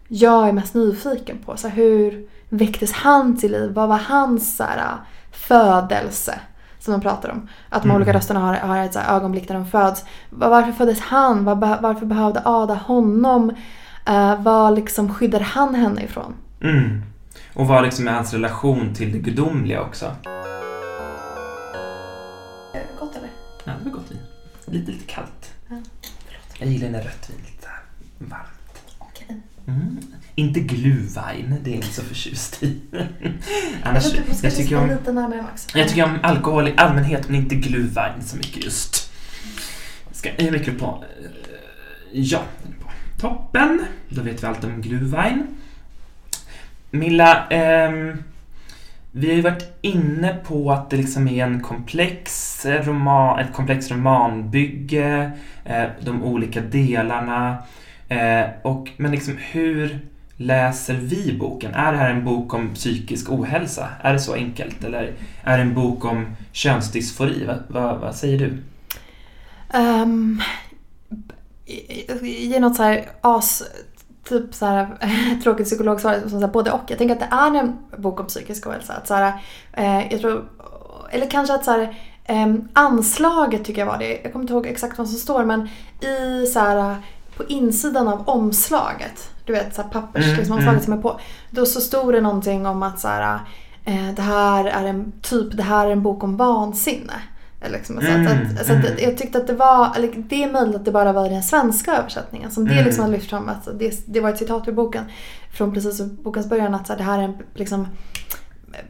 [0.09, 1.57] jag är mest nyfiken på.
[1.57, 3.71] Så här, hur väcktes han till liv?
[3.75, 4.97] Vad var hans så här,
[5.33, 6.41] födelse?
[6.79, 7.49] Som de pratar om.
[7.69, 7.97] Att de Mm.
[7.97, 10.05] olika rösterna har, har ett så här, ögonblick när de föds.
[10.31, 11.45] Var- Varför föddes han?
[11.45, 13.51] Var, varför behövde Ada honom?
[14.11, 16.35] Uh, vad liksom skyddade han henne ifrån?
[16.63, 17.03] Mm.
[17.55, 20.07] Och vad liksom är hans relation till det gudomliga också?
[23.01, 23.29] Gott eller?
[23.65, 24.13] Ja, det var gott.
[24.65, 25.40] Lite, lite kallt.
[26.61, 27.79] Ja, Jag gillar när rött vin lite så här
[28.19, 28.95] varmt.
[28.99, 29.37] Okej.
[29.67, 29.99] Mm.
[30.35, 32.81] Inte glühwein, det är jag inte så förtjust i.
[32.91, 33.07] Jag,
[33.83, 35.67] Annars, jag, ska jag tycker om, lite närmare Max.
[35.75, 39.13] jag tycker om alkohol i allmänhet men inte glühwein så mycket just.
[40.13, 41.05] Ska, är mikrofon på?
[41.25, 41.31] Eh,
[42.13, 42.91] Ja, är på.
[43.21, 43.85] Toppen.
[44.09, 45.47] Då vet vi allt om glühwein.
[46.91, 48.23] Milla, ehm,
[49.13, 53.91] vi har ju varit inne på att det liksom är en komplex roman, ett komplext
[53.91, 55.31] romanbygge,
[55.65, 57.59] eh, de olika delarna.
[58.09, 59.99] Eh, och, men liksom hur
[60.37, 61.75] läser vi boken?
[61.75, 63.89] Är det här en bok om psykisk ohälsa?
[64.01, 64.85] Är det så enkelt?
[64.85, 65.13] Eller
[65.45, 67.45] är det en bok om könsdysfori?
[67.45, 68.59] Va, va, vad säger du?
[69.73, 70.43] Ehm,
[72.09, 73.63] um, ge något så här as
[74.25, 74.89] typ så här
[75.43, 76.85] tråkigt psykologsvar som så här, både och.
[76.87, 78.93] Jag tänker att det är en bok om psykisk ohälsa.
[78.93, 79.33] Att så här,
[79.73, 80.45] eh, jag tror,
[81.11, 84.21] eller kanske att så här, eh, anslaget tycker jag var det.
[84.23, 85.69] Jag kommer inte ihåg exakt vad som står men
[86.01, 86.97] i så här
[87.37, 90.85] på insidan av omslaget, du vet så här pappers, Mm, liksom, omslaget mm.
[90.85, 91.21] som är på.
[91.51, 93.39] Då så stod det någonting om att så här,
[93.85, 97.23] eh, det här är en typ, det här är en bok om vansinne.
[97.69, 98.99] Liksom, så Mm, att, att, så att mm.
[98.99, 101.97] jag tyckte att det var, eller det är möjligt att det bara var den svenska
[101.97, 102.85] översättningen som det Mm.
[102.85, 103.49] liksom har lyft fram.
[103.49, 105.05] Att det, det var ett citat ur boken
[105.53, 107.87] från precis bokens början att så här, det här är en liksom,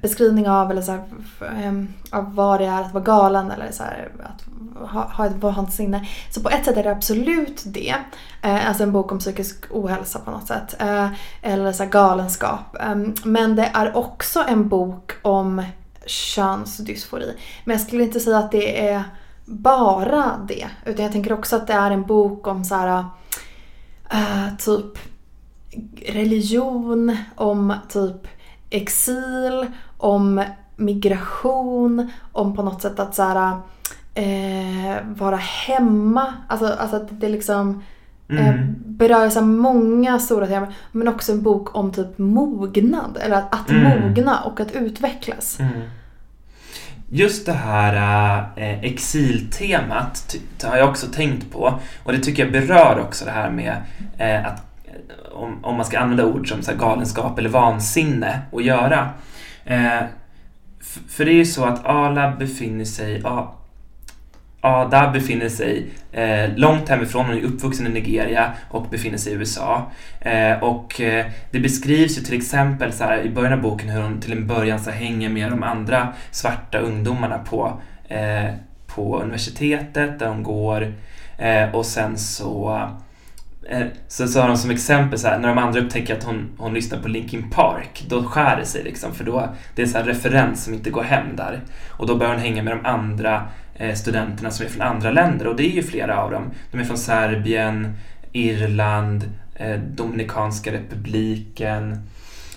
[0.02, 1.02] beskrivning av, eller så här,
[1.62, 4.44] ehm, av vad det är att vara galen eller så här, att
[4.90, 6.06] ha, ha ett vansinne.
[6.30, 7.94] Så på ett sätt är det absolut det.
[8.42, 10.76] Eh, alltså en bok om psykisk ohälsa på något sätt.
[10.78, 11.06] Eh,
[11.42, 12.76] eller så här galenskap.
[12.80, 15.62] Ehm, men det är också en bok om
[16.06, 17.36] könsdysfori.
[17.64, 19.04] Men jag skulle inte säga att det är
[19.44, 20.68] bara det.
[20.84, 23.04] Utan jag tänker också att det är en bok om så här
[24.10, 24.98] eh, typ
[26.06, 28.28] religion, om typ
[28.70, 29.66] exil,
[29.98, 30.44] om
[30.76, 33.56] migration, om på något sätt att så här,
[34.14, 36.34] eh, vara hemma.
[36.48, 37.82] Alltså, alltså att det liksom
[38.38, 38.74] Mm.
[38.78, 40.72] berör så många stora teman.
[40.92, 43.18] Men också en bok om typ mognad.
[43.24, 44.00] Eller att, att Mm.
[44.00, 45.60] mogna och att utvecklas.
[45.60, 45.72] Mm.
[47.12, 47.94] Just det här
[48.56, 51.74] eh, exiltemat har jag också tänkt på
[52.04, 53.76] och det tycker jag berör också det här med
[54.18, 58.64] eh, att eh, om, om man ska använda ord som så galenskap eller vansinne att
[58.64, 59.08] göra.
[59.64, 60.00] Eh,
[61.08, 63.48] för det är ju så att Ala befinner sig, A-
[64.60, 69.36] Ada befinner sig eh, långt hemifrån, hon är uppvuxen i Nigeria och befinner sig i
[69.36, 69.90] USA.
[70.20, 74.02] Eh, och eh, det beskrivs ju till exempel så här, i början av boken hur
[74.02, 78.54] hon till en början så hänger med de andra svarta ungdomarna på, eh,
[78.86, 80.92] på universitetet där hon går.
[81.38, 82.88] Eh, och sen så
[83.68, 86.74] eh, så sa de som exempel så här, när de andra upptäcker att hon, hon
[86.74, 90.64] lyssnar på Linkin Park, då skär det sig liksom för då det är så referens
[90.64, 91.60] som inte går hem där.
[91.88, 93.48] Och då börjar hon hänga med de andra
[93.80, 96.50] Eh, studenterna som är från andra länder och det är ju flera av dem.
[96.70, 97.92] De är från Serbien,
[98.32, 99.24] Irland,
[99.54, 102.08] eh, Dominikanska republiken.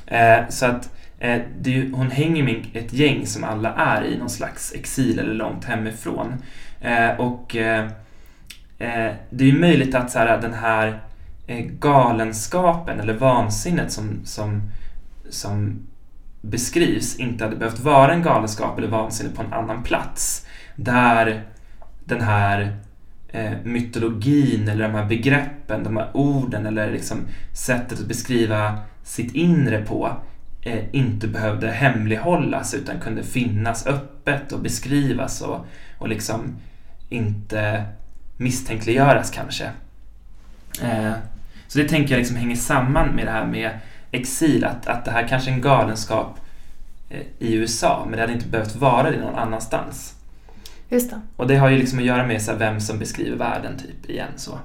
[0.07, 0.89] Eh, så att
[1.59, 5.19] det är ju, hon hänger med ett gäng som alla är i någon slags exil
[5.19, 6.33] eller långt hemifrån.
[7.17, 7.55] Och
[9.29, 10.99] det är ju möjligt att så här, den här
[11.79, 14.61] galenskapen eller vansinnet som, som,
[15.29, 15.87] som
[16.41, 20.45] beskrivs inte hade behövt vara en galenskap eller vansinne på en annan plats.
[20.75, 21.43] Där
[22.05, 22.77] den här
[23.27, 27.17] eh, mytologin eller de här begreppen, de här orden eller liksom
[27.53, 30.17] sättet att beskriva sitt inre på
[30.61, 35.65] eh, inte behövde hemlighållas utan kunde finnas öppet och beskrivas och,
[35.97, 36.55] och liksom
[37.09, 37.85] inte
[38.37, 39.69] misstänkliggöras kanske.
[40.81, 41.13] Eh,
[41.67, 43.71] så det tänker jag liksom hänger samman med det här med
[44.11, 46.39] exil, att, att det här kanske är en galenskap
[47.09, 50.15] eh, i USA, men det hade inte behövt vara det någon annanstans.
[50.89, 51.21] Just det.
[51.35, 54.09] Och det har ju liksom att göra med så här, vem som beskriver världen, typ,
[54.09, 54.59] igen så.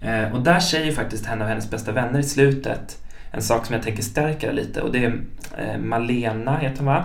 [0.00, 2.98] Eh, och där säger faktiskt en av hennes bästa vänner i slutet
[3.34, 5.20] en sak som jag tänker stärka det lite och det är
[5.58, 7.04] eh, Malena, heter hon va?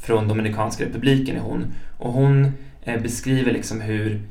[0.00, 1.66] Från Dominikanska republiken är hon.
[1.98, 4.22] Och hon eh, beskriver liksom hur,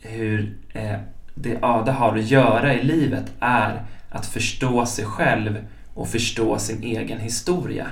[0.00, 0.96] hur eh,
[1.34, 6.82] det Ada har att göra i livet är att förstå sig själv och förstå sin
[6.82, 7.86] egen historia.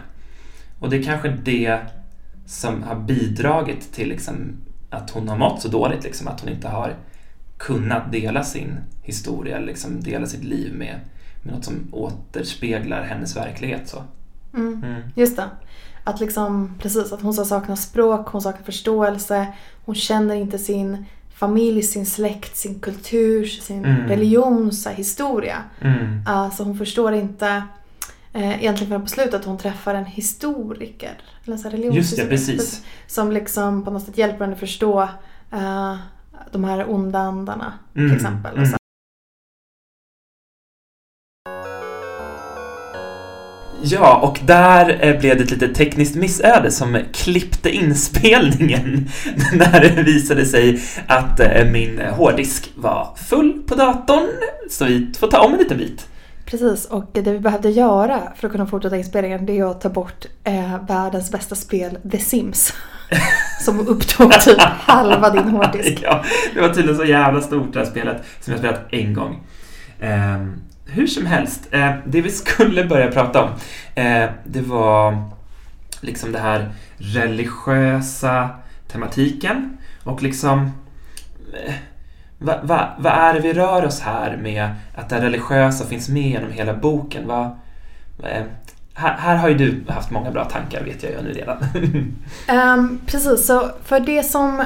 [0.78, 1.78] Och det är kanske det
[2.46, 4.56] som har bidragit till liksom
[4.92, 6.96] att hon har mått så dåligt, liksom, att hon inte har
[7.56, 11.00] kunnat dela sin historia, liksom dela sitt liv med,
[11.42, 13.88] med något som återspeglar hennes verklighet.
[13.88, 14.02] Så.
[14.54, 14.84] Mm.
[14.84, 15.02] Mm.
[15.14, 15.44] Just det.
[16.04, 19.46] Att liksom, precis, att hon saknar språk, hon saknar förståelse,
[19.84, 24.08] hon känner inte sin familj, sin släkt, sin kultur, sin mm.
[24.08, 25.62] religions historia.
[25.80, 26.24] Mm.
[26.28, 27.62] Uh, så hon förstår inte
[28.34, 31.18] egentligen förrän på slutet att hon träffar en historiker.
[31.46, 32.84] Eller en Just det, precis.
[33.06, 35.02] Som liksom på något sätt hjälper henne förstå
[35.52, 35.96] uh,
[36.52, 38.16] de här onda andarna till mm.
[38.16, 38.56] exempel.
[38.56, 38.72] Mm.
[43.84, 49.08] Ja, och där eh, blev det ett litet tekniskt missöde som klippte inspelningen
[49.52, 54.28] när det visade sig att eh, min hårddisk var full på datorn.
[54.70, 56.06] Så vi får ta om en liten bit.
[56.52, 59.88] Precis, och det vi behövde göra för att kunna fortsätta inspelningen det är att ta
[59.88, 62.74] bort eh, världens bästa spel, The Sims.
[63.60, 65.98] som upptog typ halva din hårddisk.
[66.02, 66.24] ja,
[66.54, 69.46] det var tydligen så jävla stort det här spelet som jag spelat en gång.
[70.00, 70.46] Eh,
[70.86, 73.50] hur som helst, eh, det vi skulle börja prata om,
[73.94, 75.30] eh, det var
[76.00, 78.48] liksom det här religiösa
[78.88, 80.70] tematiken och liksom
[81.66, 81.74] eh,
[82.42, 86.30] vad va, va är det vi rör oss här med att det religiösa finns med
[86.30, 87.26] genom hela boken?
[87.26, 87.56] Va,
[88.22, 88.42] eh,
[88.94, 91.56] här, här, har ju du haft många bra tankar vet jag ju nu redan.
[92.78, 94.60] um, precis, så för det som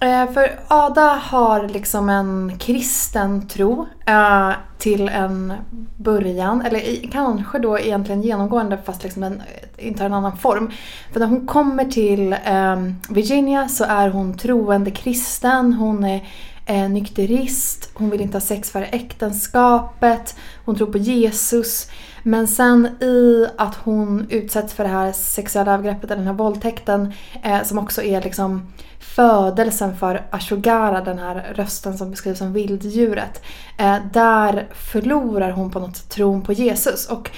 [0.00, 5.52] eh, för Ada har liksom en kristen tro eh, till en
[5.96, 9.42] början, eller kanske då egentligen genomgående fast liksom den
[9.78, 10.70] intar en annan form.
[11.12, 16.28] För när hon kommer till ehm, Virginia så är hon troende kristen, hon är
[16.66, 21.90] eh, nykterist, hon vill inte ha sex före äktenskapet, hon tror på Jesus.
[22.22, 27.12] Men sen i att hon utsätts för det här sexuella övergreppet, den här våldtäkten,
[27.42, 33.42] eh, som också är liksom födelsen för Ashogara, den här rösten som beskrivs som vilddjuret.
[33.78, 37.06] Eh, där förlorar hon på något sätt tron på Jesus.
[37.06, 37.30] Och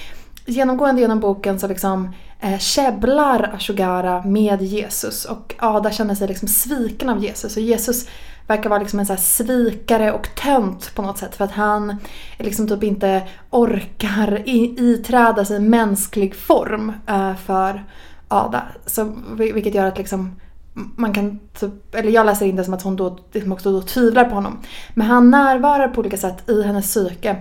[0.45, 6.47] genomgående genom boken så liksom eh, käbblar Ashogara med Jesus och Ada känner sig liksom
[6.47, 7.57] sviken av Jesus.
[7.57, 8.07] Och Jesus
[8.49, 11.95] verkar vara liksom en så svikare och tönt på något sätt för att han
[12.37, 17.83] liksom typ inte orkar iträda sig mänsklig form eh, för
[18.27, 18.63] Ada.
[18.85, 20.35] Så, vilket gör att liksom
[20.73, 23.81] man kan typ, eller jag läser in det som att hon då liksom också då
[23.81, 24.59] tvivlar på honom.
[24.93, 27.35] Men han närvarar på olika sätt i hennes psyke.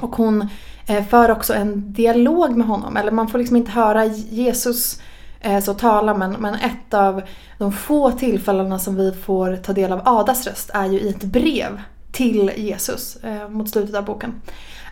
[0.00, 0.48] Och hon
[0.86, 2.96] eh, för också en dialog med honom.
[2.96, 5.00] Eller man får liksom inte höra Jesus
[5.44, 7.22] Eh, så tala men, men ett av
[7.58, 11.24] de få tillfällena som vi får ta del av Adas röst är ju i ett
[11.24, 11.82] brev
[12.12, 14.42] till Jesus eh, mot slutet av boken.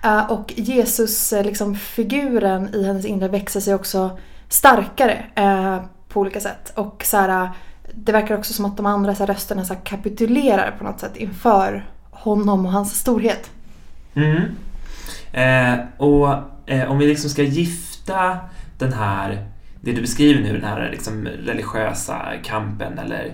[0.05, 5.79] Eh, och Jesus, eh, liksom figuren i hennes inre växer sig också starkare eh,
[6.09, 6.73] på olika sätt.
[6.75, 7.51] Och så här,
[7.95, 11.01] det verkar också som att de andra så här, rösterna så här, kapitulerar på något
[11.01, 13.51] sätt inför honom och hans storhet.
[14.15, 14.43] Mm.
[15.33, 16.29] Eh, och
[16.67, 18.39] eh, om vi liksom ska gifta
[18.79, 19.52] den här,
[19.85, 23.33] det du beskriver nu, den här liksom religiösa kampen eller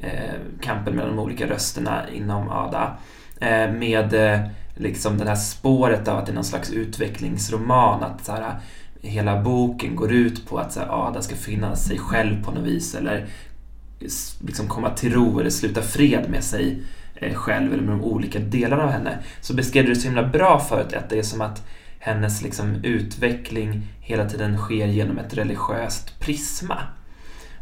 [0.00, 2.96] eh, kampen mellan de olika rösterna inom ADA
[3.40, 4.40] eh, med eh,
[4.74, 8.58] liksom det här spåret av att det är någon slags utvecklingsroman, att så här,
[9.02, 12.64] hela boken går ut på att så här, Ada ska finna sig själv på något
[12.64, 13.26] vis eller
[14.46, 16.82] liksom komma till ro eller sluta fred med sig
[17.14, 19.18] eh, själv eller med de olika delarna av henne.
[19.40, 21.66] Så beskrev du det så himla bra förut att det är som att
[21.98, 26.78] hennes liksom utveckling hela tiden sker genom ett religiöst prisma.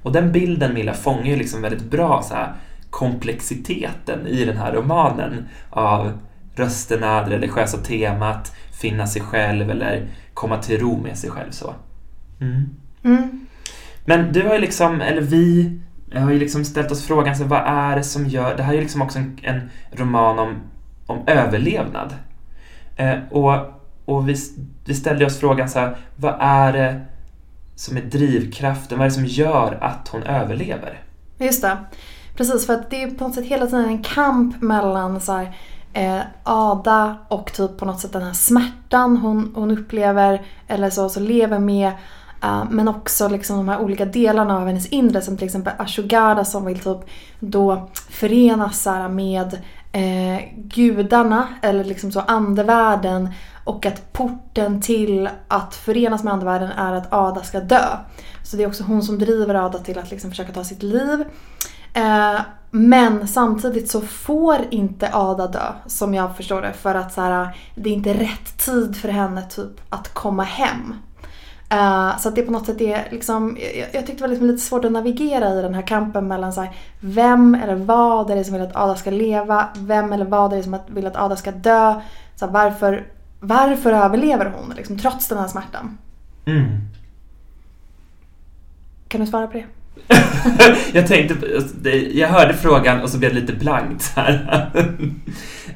[0.02, 2.54] Och den bilden Milla fångar ju liksom väldigt bra så här,
[2.90, 6.18] komplexiteten i den här romanen av
[6.54, 11.74] rösterna, det religiösa temat, finna sig själv eller komma till ro med sig själv så.
[12.40, 12.76] Mm.
[13.04, 13.46] Mm.
[14.04, 15.78] Men du har ju liksom, eller vi
[16.14, 18.56] har ju liksom ställt oss frågan, så vad är det som gör...
[18.56, 20.54] Det här är ju liksom också en, en roman om,
[21.06, 22.14] om överlevnad.
[22.96, 23.75] Eh, och
[24.06, 24.36] och vi,
[24.84, 27.00] vi ställde oss frågan så här, vad är det
[27.74, 28.98] som är drivkraften?
[28.98, 31.00] Vad är det som gör att hon överlever?
[31.38, 31.76] Just det.
[32.36, 35.56] Precis, för att det är på något sätt hela tiden en kamp mellan så här,
[35.92, 41.08] eh, Ada och typ på något sätt den här smärtan hon, hon upplever eller så,
[41.08, 41.92] så lever med.
[42.44, 46.44] Uh, men också liksom de här olika delarna av hennes inre som till exempel Ashogara
[46.44, 46.98] som vill typ
[47.40, 49.58] då förenas med
[49.92, 53.28] eh, gudarna eller liksom så andevärlden
[53.66, 57.96] och att porten till att förenas med andevärlden är att Ada ska dö.
[58.42, 61.24] Så det är också hon som driver Ada till att liksom försöka ta sitt liv.
[61.94, 62.40] Eh,
[62.70, 67.56] men samtidigt så får inte Ada dö, som jag förstår det, för att så här,
[67.74, 70.94] det är inte rätt tid för henne typ att komma hem.
[71.72, 74.46] Uh, så att det på något sätt är liksom, jag, jag tyckte det var liksom
[74.46, 78.36] lite svårt att navigera i den här kampen mellan så här, vem eller vad är
[78.36, 81.16] det som vill att Ada ska leva, vem eller vad är det som vill att
[81.16, 82.00] Ada ska dö.
[82.36, 83.06] Så här, varför,
[83.40, 85.98] varför överlever hon liksom, trots den här smärtan?
[86.44, 86.80] Mm.
[89.08, 89.64] Kan du svara på det?
[90.92, 91.58] jag tänkte,
[92.18, 94.70] jag hörde frågan och så blev det lite blankt så här.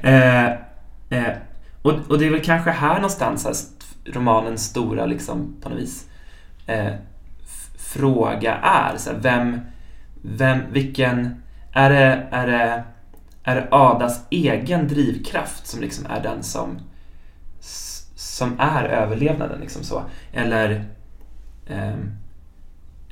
[0.02, 0.46] eh,
[1.18, 1.36] eh,
[1.82, 3.54] och, och det är väl kanske här någonstans här,
[4.14, 6.06] romanens stora, liksom, på något vis,
[6.66, 6.92] eh,
[7.78, 8.96] fråga är.
[8.96, 9.60] Så här, vem,
[10.22, 11.42] vem, vilken,
[11.72, 12.84] är det, är det,
[13.44, 16.78] är det Adas egen drivkraft som liksom är den som,
[18.40, 19.60] som är överlevnaden?
[19.60, 20.02] Liksom så?
[20.32, 20.84] Eller
[21.66, 22.12] ehm,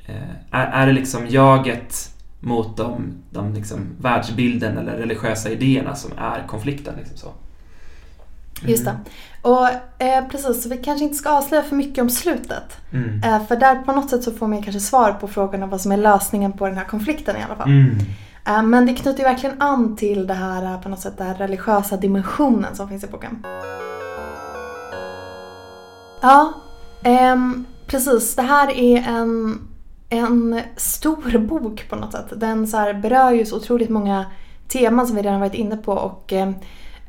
[0.05, 6.11] eh, är, är det liksom jaget mot de, de liksom världsbilden eller religiösa idéerna som
[6.17, 6.93] är konflikten?
[6.97, 7.27] Liksom så?
[8.59, 8.71] Mm.
[8.71, 8.95] Just det.
[9.41, 9.67] Och
[10.03, 12.77] eh, precis, så vi kanske inte ska avslöja för mycket om slutet.
[12.93, 13.23] Mm.
[13.23, 15.81] Eh, för där på något sätt så får man kanske svar på frågan om vad
[15.81, 17.69] som är lösningen på den här konflikten i alla fall.
[17.69, 17.97] Mm.
[18.47, 21.35] Eh, men det knyter ju verkligen an till det här eh, på något sätt den
[21.35, 23.43] religiösa dimensionen som finns i boken.
[26.21, 26.53] Ja,
[27.03, 28.35] ehm, precis.
[28.35, 29.59] Det här är en,
[30.09, 32.33] en stor bok på något sätt.
[32.35, 34.25] Den så här berör ju så otroligt många
[34.67, 36.55] teman som vi redan varit inne på och ehm,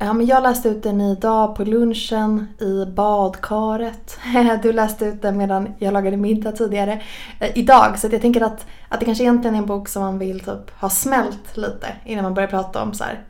[0.02, 4.18] Ja, men jag läste ut den idag på lunchen i badkaret.
[4.62, 7.02] Du läste ut den medan jag lagade middag tidigare
[7.40, 7.98] eh, idag.
[7.98, 10.80] Så jag tänker att, att det kanske egentligen är en bok som man vill typ
[10.80, 13.24] ha smält lite innan man börjar prata om så här,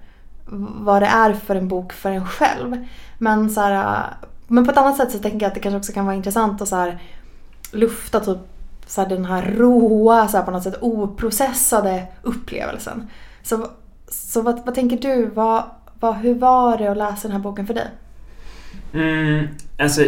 [0.80, 2.86] vad det är för en bok för en själv.
[3.18, 4.04] Men, så här,
[4.50, 6.62] men på ett annat sätt så tänker jag att det kanske också kan vara intressant
[6.62, 6.98] att så här,
[7.72, 8.38] lufta typ
[8.86, 13.08] så här, den här råa, så här, på något sätt oprocessade upplevelsen.
[13.42, 13.66] Så,
[14.08, 15.26] så vad, vad tänker du?
[15.26, 15.62] Vad,
[16.00, 17.88] vad, hur var det att läsa den här boken för dig?
[18.92, 19.48] Mm,
[19.78, 20.02] alltså,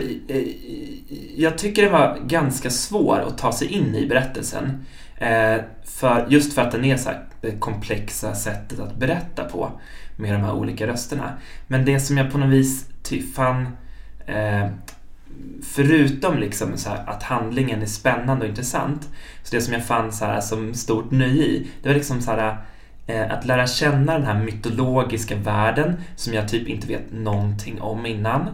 [1.36, 4.84] jag tycker det var ganska svår att ta sig in i berättelsen.
[5.18, 9.70] Eh, för, just för att den är så här, det komplexa sättet att berätta på
[10.16, 11.32] med de här olika rösterna.
[11.66, 12.86] Men det som jag på något vis
[13.34, 13.66] fann
[14.32, 14.68] eh,
[15.62, 19.08] förutom liksom så att handlingen är spännande och intressant,
[19.42, 22.30] så det som jag fann så här som stort nöje i, det var liksom så
[22.30, 22.56] här
[23.06, 28.06] Eh, att lära känna den här mytologiska världen som jag typ inte vet någonting om
[28.06, 28.48] innan.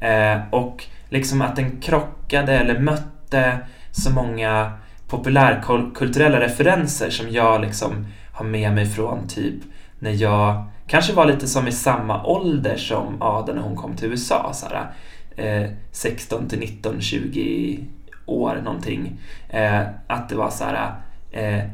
[0.00, 3.58] Eh, och liksom att den krockade eller mötte
[3.90, 4.72] så många
[5.08, 9.54] populärkulturella referenser som jag liksom har med mig från typ
[9.98, 14.08] när jag kanske var lite som i samma ålder som Ada när hon kom till
[14.08, 14.50] USA.
[14.54, 14.92] Så här,
[15.36, 17.84] eh, 16 till 19, 20
[18.26, 19.20] år någonting.
[19.48, 20.94] Eh, att det var så här
[21.30, 21.64] eh,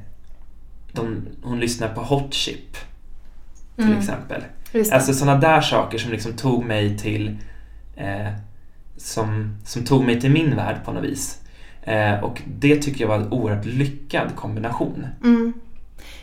[0.92, 2.76] de, hon lyssnar på Hot Chip
[3.76, 3.98] till mm.
[3.98, 4.42] exempel.
[4.92, 7.36] Alltså sådana där saker som liksom tog mig till
[7.96, 8.32] eh,
[8.96, 11.40] som, som tog mig till min värld på något vis.
[11.82, 15.06] Eh, och det tycker jag var en oerhört lyckad kombination.
[15.24, 15.52] Mm.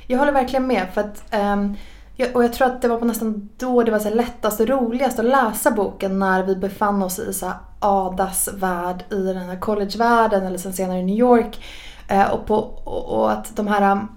[0.07, 1.75] Jag håller verkligen med för att um,
[2.17, 4.67] jag, och jag tror att det var på nästan då det var så lättast och
[4.67, 9.59] roligast att läsa boken när vi befann oss i så Adas värld i den här
[9.59, 11.65] collegevärlden eller sen senare i New York.
[12.07, 14.07] Eh, och, på, och, och, att de här um,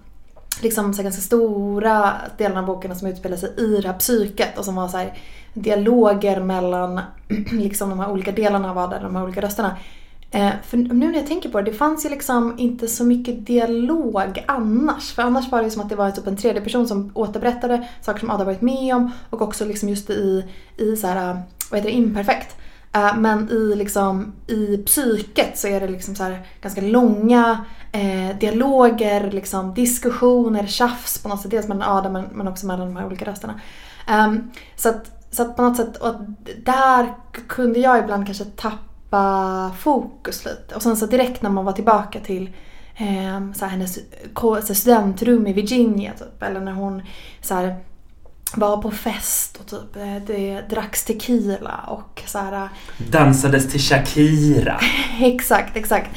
[0.62, 4.64] liksom så ganska stora delarna av boken som utspelar sig i det här psyket och
[4.64, 5.18] som var så här,
[5.54, 7.00] dialoger mellan
[7.52, 9.76] liksom de här olika delarna av Ada, de här olika rösterna.
[10.32, 13.46] Eh, för nu när jag tänker på det, det fanns ju liksom inte så mycket
[13.46, 15.12] dialog annars.
[15.12, 18.20] För annars var det som att det var typ en tredje person som återberättade saker
[18.20, 20.44] som Ada varit med om och också liksom just i,
[20.76, 22.56] i så här, vad heter det, imperfekt.
[22.92, 29.30] Eh, men i, liksom, i psyket så är det liksom så ganska långa eh, dialoger,
[29.30, 31.50] liksom, diskussioner, tjafs på något sätt.
[31.50, 33.60] Dels mellan Adam men, men också mellan de här olika rösterna.
[34.10, 36.14] Um, så, att, så att på något sätt, och
[36.64, 37.14] där
[37.48, 38.89] kunde jag ibland kanske tappa
[39.78, 40.74] fokus lite.
[40.74, 42.50] Och sen så direkt när man var tillbaka till
[42.96, 43.98] eh, så här, hennes
[44.34, 47.02] så studentrum i Virginia typ, eller när hon
[47.40, 47.76] så här,
[48.56, 52.68] var på fest och typ eh, det dracks tequila och så här, eh,
[53.10, 54.80] Dansades till Shakira.
[55.20, 56.10] exakt, exakt.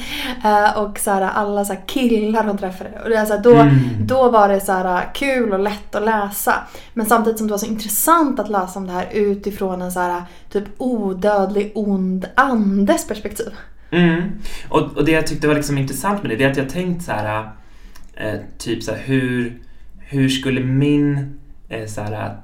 [0.44, 2.90] Uh, och så här, alla så här, killar hon träffade.
[3.04, 3.78] Och det så här, då, mm.
[4.00, 6.54] då var det så här, kul och lätt att läsa.
[6.94, 10.00] Men samtidigt som det var så intressant att läsa om det här utifrån en så
[10.00, 13.52] här, typ odödlig ond andes perspektiv.
[13.90, 14.22] Mm.
[14.68, 17.04] Och, och det jag tyckte var liksom intressant med det, det är att jag tänkt
[17.04, 17.50] så här,
[18.14, 19.58] eh, typ så hur,
[19.98, 21.38] hur skulle min
[21.80, 22.36] eh, så här,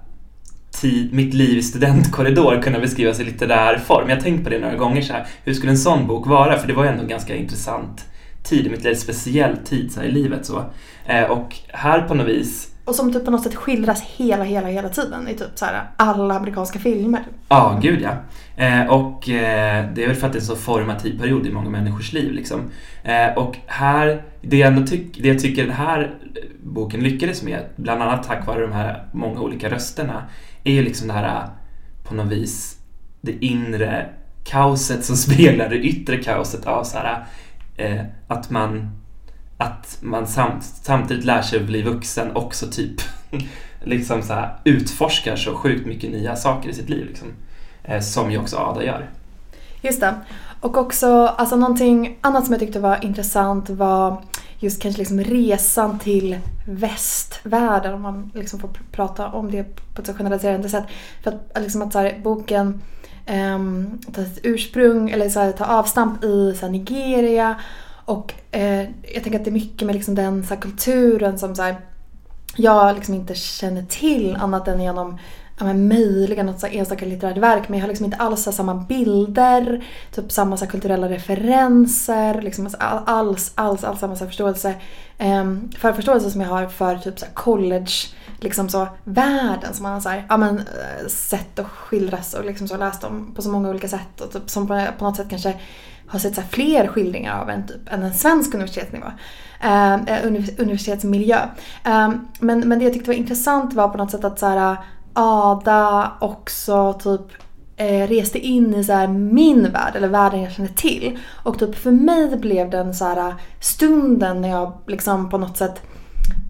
[0.80, 4.08] tid, mitt liv i studentkorridor kunna beskrivas i litterär form.
[4.08, 6.58] Jag har tänkt på det några gånger, så här, hur skulle en sån bok vara?
[6.58, 8.04] För det var ju ändå en ganska intressant
[8.42, 10.46] tid i mitt liv, speciell tid så här, i livet.
[10.46, 10.64] Så.
[11.06, 14.68] Eh, och här på något vis Och som typ på något sätt skildras hela, hela,
[14.68, 17.26] hela tiden i typ så här alla amerikanska filmer.
[17.48, 18.10] Ja, gud ja.
[18.56, 21.52] Eh, och eh, det är väl för att det är en så formativ period i
[21.52, 22.32] många människors liv.
[22.32, 22.70] Liksom.
[23.04, 26.14] Eh, och här, det jag, ändå tyck, det jag tycker den här
[26.62, 30.24] boken lyckades med, bland annat tack vare de här många olika rösterna,
[30.64, 31.48] är ju liksom det här
[32.04, 32.76] på något vis
[33.20, 34.06] det inre
[34.44, 37.24] kaoset som speglar det yttre kaoset av så här,
[37.76, 39.00] eh, att man
[39.60, 43.00] att man samt, samtidigt lär sig att bli vuxen också typ
[43.84, 47.06] liksom så här, utforskar så sjukt mycket nya saker i sitt liv.
[47.06, 47.28] Liksom.
[47.90, 49.10] Eh, som ju också Ada gör.
[49.80, 50.14] Just det.
[50.60, 54.22] Och också, alltså någonting annat som jag tyckte var intressant var
[54.58, 59.64] just kanske liksom resan till västvärlden om man liksom får prata om det
[59.94, 60.84] på ett så generaliserande sätt.
[61.22, 62.82] För att, liksom att så här, boken
[63.26, 67.54] ehm, um, tar sitt ursprung eller så här, tar avstamp i så här, Nigeria
[68.04, 68.80] och eh,
[69.14, 71.76] jag tänker att det är mycket med liksom den så här, kulturen som så här,
[72.56, 75.18] jag liksom inte känner till annat än genom
[75.60, 78.74] ja, men möjligen något så enstaka litterärt verk men jag har liksom inte alls samma
[78.74, 84.74] bilder, typ samma så kulturella referenser, liksom alltså alls, alls, alls samma så förståelse,
[85.18, 87.92] um, för förståelse som jag har för typ så college,
[88.38, 92.44] liksom så världen som man har så här, ja, men, eh, sett och skildras och
[92.44, 95.16] liksom så läst om på så många olika sätt och typ som på, på något
[95.16, 95.54] sätt kanske
[96.06, 99.06] har sett så fler skildringar av än, typ, än en svensk universitetsnivå.
[99.64, 100.26] Uh,
[100.58, 101.38] universitetsmiljö.
[101.84, 104.76] Eh, men, men det jag tyckte var intressant var på något sätt att så här,
[105.12, 107.20] Ada också typ
[107.76, 111.18] eh, reste in i så här min värld, eller världen jag känner till.
[111.42, 115.82] Och typ för mig blev den så här stunden när jag liksom på något sätt,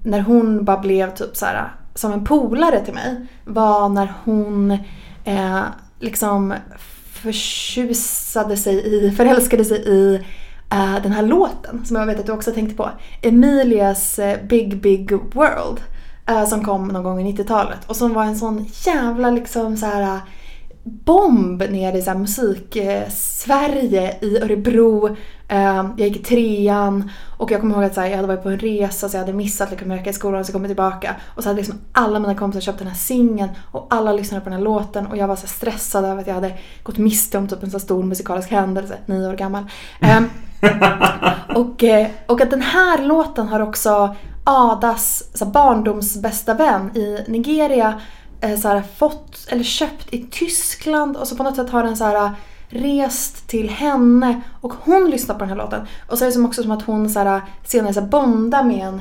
[0.04, 4.70] när hon bara blev typ så här som en polare till mig, var när hon
[5.24, 5.62] eh,
[6.00, 6.54] liksom
[7.12, 10.14] förtjusade sig i, förälskade sig i
[10.70, 12.90] eh, den här låten som jag vet att du också tänkte på.
[13.22, 15.80] Emilias eh, Big Big World.
[16.30, 19.86] Uh, som kom någon gång i 90-talet och som var en sån jävla liksom så
[19.86, 20.20] här
[20.84, 25.08] bomb nere i så musik-Sverige i Örebro.
[25.52, 28.42] Uh, jag gick i trean och jag kommer ihåg att så här, jag hade varit
[28.42, 31.16] på en resa så jag hade missat liksom, i skolan och så kom jag tillbaka.
[31.34, 34.50] Och så hade liksom alla mina kompisar köpt den här singeln och alla lyssnade på
[34.50, 37.48] den här låten och jag var så stressad över att jag hade gått miste om
[37.48, 39.64] typ en så stor musikalisk händelse, nio år gammal.
[40.18, 40.30] Um,
[41.54, 47.24] och, eh, och att den här låten har också Adas så här, barndomsbästa vän i
[47.28, 48.00] Nigeria
[48.40, 51.96] eh, så här, fått eller köpt i Tyskland och så på något sätt har den
[51.96, 52.30] så här
[52.68, 55.86] rest till henne och hon lyssnar på den här låten.
[56.08, 58.64] Och så är det som också som att hon så här, senare så här, bondar
[58.64, 59.00] med en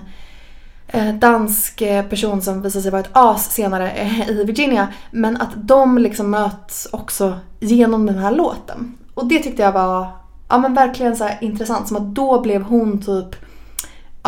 [0.87, 4.87] eh, dansk eh, person som visar sig vara ett as senare i Virginia.
[5.11, 8.97] Men att de liksom möts också genom den här låten.
[9.13, 10.07] Och det tyckte jag var
[10.49, 11.87] ja, men verkligen så intressant.
[11.87, 13.35] Som att då blev hon typ,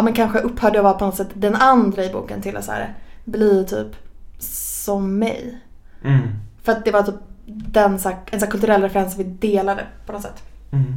[0.02, 2.66] ja men kanske upphörde att vara på något sätt den andra i boken till att
[2.66, 2.94] så här,
[3.26, 3.96] bli typ
[4.40, 5.58] som mig.
[6.04, 6.22] Mm.
[6.64, 10.12] För att det var typ den, så här, en så kulturell referens vi delade på
[10.12, 10.44] något sätt.
[10.72, 10.96] Mm.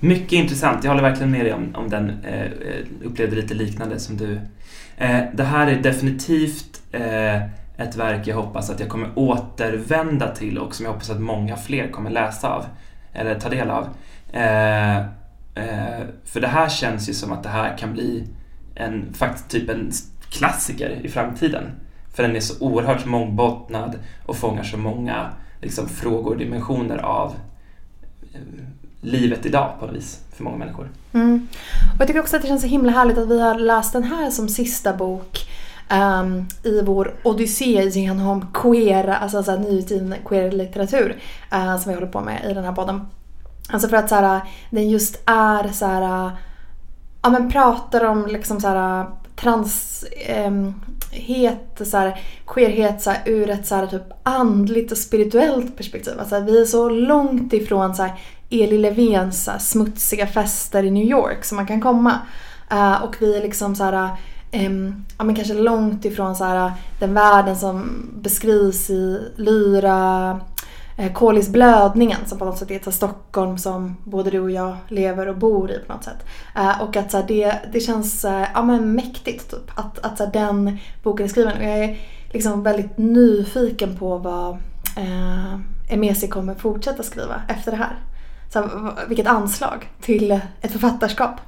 [0.00, 0.84] Mycket intressant.
[0.84, 2.10] Jag håller verkligen med dig om, om den.
[2.24, 2.50] Eh,
[3.04, 4.40] upplevde lite liknande som du.
[4.96, 7.42] Eh, det här är definitivt eh,
[7.76, 11.56] ett verk jag hoppas att jag kommer återvända till och som jag hoppas att många
[11.56, 12.64] fler kommer läsa av.
[13.12, 13.84] Eller ta del av.
[14.32, 15.17] Eh,
[15.58, 18.28] eh, för det här känns ju som att det här kan bli
[18.74, 19.92] en, faktiskt typ en
[20.30, 21.64] klassiker i framtiden.
[22.14, 25.30] För den är så oerhört mångbottnad och fångar så många
[25.60, 27.34] liksom, frågor och dimensioner av
[28.32, 28.40] eh,
[29.00, 30.88] livet idag på något vis för många människor.
[31.12, 31.48] Mm.
[31.94, 34.04] Och jag tycker också att det känns så himla härligt att vi har läst den
[34.04, 35.48] här som sista bok
[35.90, 41.16] um, i vår odyssé genom queer, alltså så nyutgiven queer-litteratur
[41.52, 43.06] uh, eh, som vi håller på med i den här podden.
[43.72, 44.40] Alltså för att så här,
[44.70, 46.30] den just är så här,
[47.22, 49.06] ja men pratar om liksom så här
[49.36, 50.04] trans,
[51.84, 56.20] så här, queerhet så här, ur ett så här, typ andligt och spirituellt perspektiv.
[56.20, 58.20] Alltså, vi är så långt ifrån så här,
[58.50, 62.18] Eli Levens så här, smutsiga fester i New York som man kan komma.
[62.72, 64.10] Uh, och vi är liksom så här,
[64.52, 70.40] um, ja, men kanske långt ifrån så här, den världen som beskrivs i Lyra,
[70.98, 74.76] Eh, Kolis blödningen som på något sätt är ett Stockholm som både du och jag
[74.88, 76.26] lever och bor i på något sätt.
[76.56, 80.18] Eh, och att så här, det, det känns eh, ja, men mäktigt typ, att, att
[80.18, 81.56] så här, den boken är skriven.
[81.56, 81.98] Och jag är
[82.32, 84.50] liksom väldigt nyfiken på vad
[84.96, 85.54] eh,
[85.88, 87.98] Emesi kommer fortsätta skriva efter det här.
[88.52, 88.68] Så här,
[89.08, 91.40] vilket anslag till ett författarskap.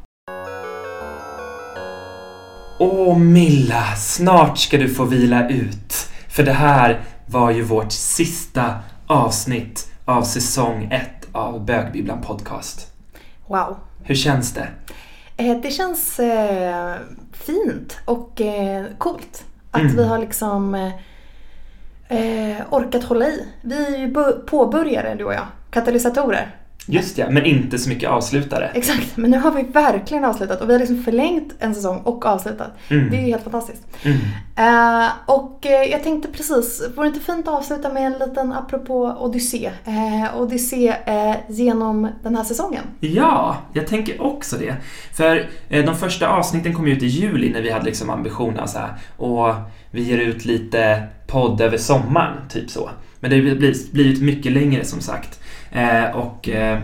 [2.78, 5.94] Åh Milla, snart ska du få vila ut.
[6.28, 8.74] För det här var ju vårt sista
[9.11, 12.93] avsnitt av säsong ett av Bögbibblan Podcast.
[13.47, 13.77] Wow.
[14.03, 14.69] Hur känns det?
[15.37, 16.95] Eh, det känns eh,
[17.32, 19.45] fint och eh, coolt.
[19.70, 19.97] Att Mm.
[19.97, 20.74] vi har liksom
[22.09, 23.47] eh, orkat hålla i.
[23.62, 24.15] Vi är ju
[24.47, 25.47] påbörjare du och jag.
[25.70, 26.55] Katalysatorer.
[26.86, 28.70] Just ja, men inte så mycket avslutare.
[28.74, 32.27] Exakt, men nu har vi verkligen avslutat och vi har liksom förlängt en säsong och
[32.27, 32.70] avslutat.
[32.89, 33.11] Mm.
[33.11, 33.82] Det är ju helt fantastiskt.
[34.02, 34.19] Mm.
[34.57, 38.52] Eh, och eh, jag tänkte precis, vore det inte fint att avsluta med en liten
[38.52, 39.70] apropå Odyssé?
[39.85, 40.94] Eh, Odyssé
[41.48, 42.85] genom den här säsongen.
[43.01, 44.77] Ja, jag tänker också det.
[45.12, 48.94] För de första avsnitten kom ut i juli när vi hade liksom ambitionen så här,
[49.16, 49.55] och
[49.90, 52.90] vi ger ut lite podd över sommaren, typ så.
[53.20, 55.40] Men det har blivit mycket längre som sagt.
[55.71, 56.79] Eh, och eh,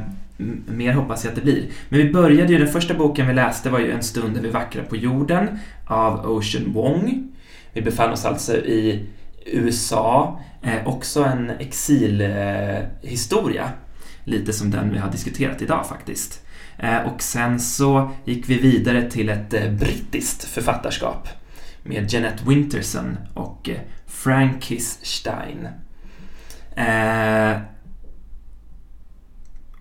[0.66, 1.66] mer hoppas jag att det blir.
[1.88, 4.82] Men vi började ju, den första boken vi läste var ju En stund över vackra
[4.82, 7.32] på jorden av Ocean Wong.
[7.72, 9.06] Vi befann oss alltså i
[9.46, 13.70] USA, eh, också en exilhistoria.
[14.24, 16.46] Lite som den vi har diskuterat idag faktiskt.
[16.78, 21.28] Eh, och sen så gick vi vidare till ett eh, brittiskt författarskap
[21.82, 23.76] med Jeanette Winterson och eh,
[24.06, 25.68] Frankis Stein.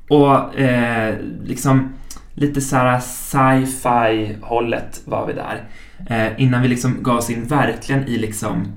[0.07, 1.93] Och eh, liksom
[2.33, 5.63] lite såhär sci-fi hållet var vi där.
[6.09, 8.67] Eh, innan vi liksom gav oss in verkligen i liksom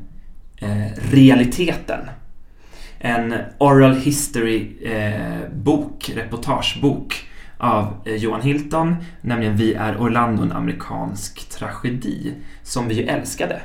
[0.57, 2.01] eh, realiteten.
[2.99, 7.15] En oral history eh, bok, reportagebok
[7.59, 13.61] av eh, Johan Hilton, nämligen Vi är Orlando, en amerikansk tragedi, som vi ju älskade.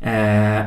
[0.00, 0.64] Eh,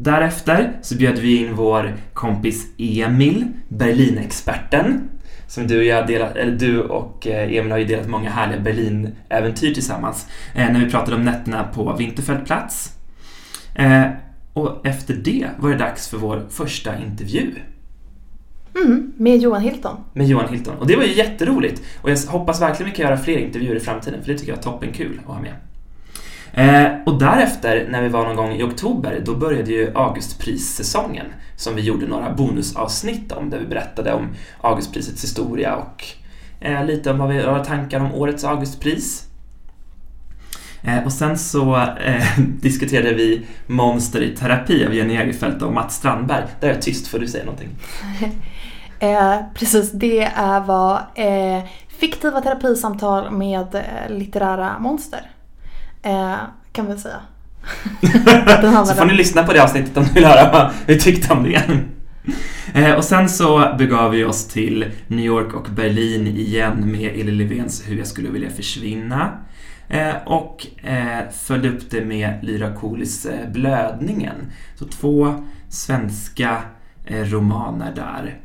[0.00, 5.08] Därefter så bjöd vi in vår kompis Emil, Berlinexperten,
[5.46, 8.60] som du och, jag delat, eller du och eh, Emil har ju delat många härliga
[8.60, 12.92] Berlin-äventyr tillsammans, eh, när vi pratade om nätterna på Vinterfältplats.
[13.74, 14.04] Eh,
[14.52, 17.54] och efter det var det dags för vår första intervju
[18.84, 19.96] Mm, med Johan Hilton.
[20.12, 20.76] med Johan Hilton.
[20.78, 21.82] Och det var ju jätteroligt.
[22.02, 24.58] Och jag hoppas verkligen vi kan göra fler intervjuer i framtiden, för det tycker jag
[24.58, 25.52] är toppenkul att ha med.
[26.52, 31.26] Eh, och därefter, när vi var någon gång i oktober, då började ju Augustprissäsongen
[31.56, 34.28] som vi gjorde några bonusavsnitt om, där vi berättade om
[34.60, 36.04] Augustprisets historia och
[36.60, 39.24] eh, lite om vad vi har tankar om årets Augustpris.
[40.82, 45.96] Eh, och sen så eh, diskuterade vi Monster i terapi av Jenny Egerfeldt och Mats
[45.96, 46.44] Strandberg.
[46.60, 47.68] Där är jag tyst, får du säga någonting.
[49.00, 55.30] Eh, precis, det är vad eh, fiktiva terapisamtal med eh, litterära monster.
[56.02, 56.36] Eh,
[56.72, 57.20] kan vi säga.
[58.86, 61.44] Så får ni lyssna på det avsnittet om ni vill höra vad vi tyckte om
[61.44, 61.62] det.
[62.74, 67.38] Eh, och sen så begav vi oss till New York och Berlin igen med Elin
[67.38, 69.32] Löfvens Hur jag skulle vilja försvinna.
[69.88, 74.52] Eh, och eh, följde upp det med Lyra Colis eh, Blödningen.
[74.74, 76.62] Så två svenska
[77.10, 78.40] romaner där.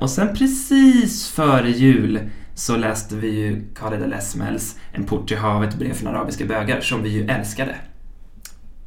[0.00, 2.20] Och sen precis före jul
[2.54, 7.02] så läste vi ju Khaled El-Esmails En port till havet, brev från arabiska bögar, som
[7.02, 7.76] vi ju älskade.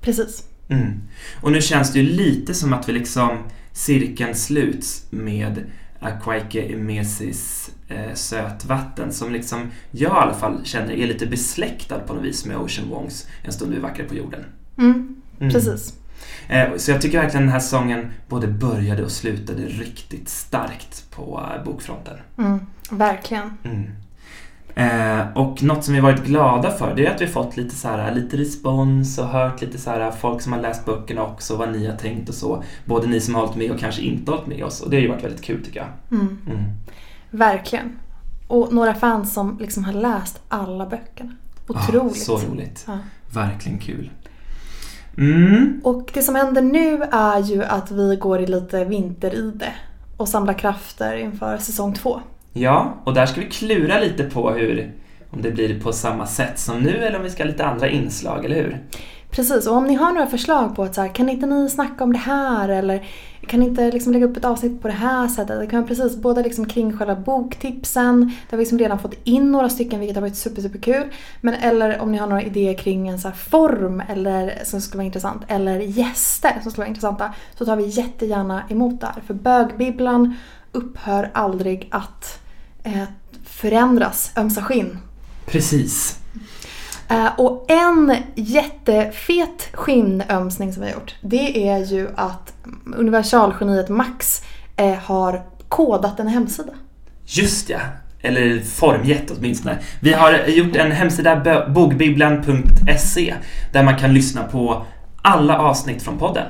[0.01, 0.43] Precis.
[0.69, 1.01] Mm.
[1.41, 3.37] Och nu känns det ju lite som att vi liksom
[3.71, 5.63] cirkeln sluts med
[5.99, 12.13] Akwaike Emesis eh, Sötvatten som liksom jag i alla fall känner är lite besläktad på
[12.13, 14.45] något vis med Ocean Wongs En stund vi vackra på jorden.
[14.77, 15.51] Mm, Mm.
[15.53, 15.93] Precis.
[16.47, 21.43] Eh, så jag tycker verkligen den här sången både började och slutade riktigt starkt på
[21.57, 22.17] eh, bokfronten.
[22.37, 22.59] Mm,
[22.89, 23.57] verkligen.
[23.63, 23.87] Mm.
[24.77, 27.87] Eh, och något som vi varit glada för det är att vi fått lite, så
[27.87, 31.71] här, lite respons och hört lite så här, folk som har läst böckerna också, vad
[31.71, 32.63] ni har tänkt och så.
[32.85, 34.81] Både ni som har hållit med och kanske inte hållit med oss.
[34.81, 36.19] Och det har ju varit väldigt kul tycker jag.
[36.19, 36.63] Mm, Mm.
[37.31, 37.99] verkligen.
[38.47, 41.31] Och några fans som liksom har läst alla böckerna.
[41.67, 42.11] Otroligt.
[42.11, 42.83] Ah, så roligt.
[42.87, 42.97] Ja.
[43.33, 44.11] Verkligen kul.
[45.17, 45.81] Mm.
[45.83, 49.73] Och det som händer nu är ju att vi går i lite vinteride
[50.17, 52.19] och samlar krafter inför säsong två.
[52.53, 54.91] Ja, och där ska vi klura lite på hur,
[55.29, 57.89] om det blir på samma sätt som nu eller om vi ska ha lite andra
[57.89, 58.83] inslag, eller hur?
[59.31, 62.03] Precis, och om ni har några förslag på att så här, kan inte ni snacka
[62.03, 63.05] om det här eller
[63.47, 65.59] kan inte liksom lägga upp ett avsnitt på det här sättet?
[65.59, 69.51] Det kan vara precis både liksom kring själva boktipsen, där vi liksom redan fått in
[69.51, 71.03] några stycken vilket har varit super, super kul.
[71.41, 74.97] Men eller om ni har några idéer kring en så här form eller, som skulle
[74.97, 79.21] vara intressant, eller gäster som skulle vara intressanta, så tar vi jättegärna emot det här.
[79.27, 80.35] För bögbibblan
[80.71, 82.39] upphör aldrig att
[82.83, 83.03] eh,
[83.43, 84.97] förändras, ömsa skinn.
[85.45, 86.19] Precis.
[87.07, 92.54] Eh, och en jättefet skinnömsning som vi har gjort, det är ju att
[92.95, 94.41] universalgeniet Max
[94.75, 96.73] eh, har kodat en hemsida.
[97.25, 97.79] Just ja.
[98.21, 99.77] Eller formgett åtminstone.
[99.99, 103.35] Vi har gjort en hemsida, bokbibblan.se,
[103.73, 104.85] där man kan lyssna på
[105.21, 106.45] alla avsnitt från podden.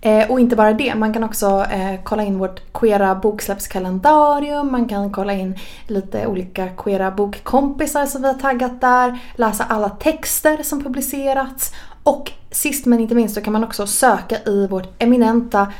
[0.00, 4.88] Eh, och inte bara det, man kan också eh, kolla in vårt queera boksläppskalendarium, man
[4.88, 10.62] kan kolla in lite olika queera bokkompisar som vi har taggat där, läsa alla texter
[10.62, 11.74] som publicerats
[12.04, 15.72] och sist men inte minst så kan man också söka i vårt eminenta,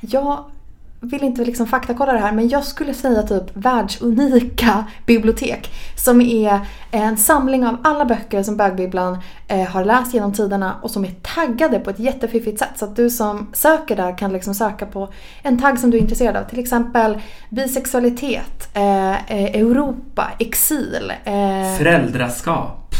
[0.00, 0.44] jag
[1.04, 5.70] vill inte liksom faktakolla det här men jag skulle säga typ världsunika bibliotek.
[5.96, 9.18] Som är en samling av alla böcker som bögbibblan
[9.48, 12.72] eh, har läst genom tiderna och som är taggade på ett jättefiffigt sätt.
[12.76, 15.08] Så att du som söker där kan liksom söka på
[15.42, 16.44] en tagg som du är intresserad av.
[16.44, 17.18] Till exempel
[17.50, 21.12] bisexualitet, eh, eh Europa, exil.
[21.78, 22.94] Föräldraskap.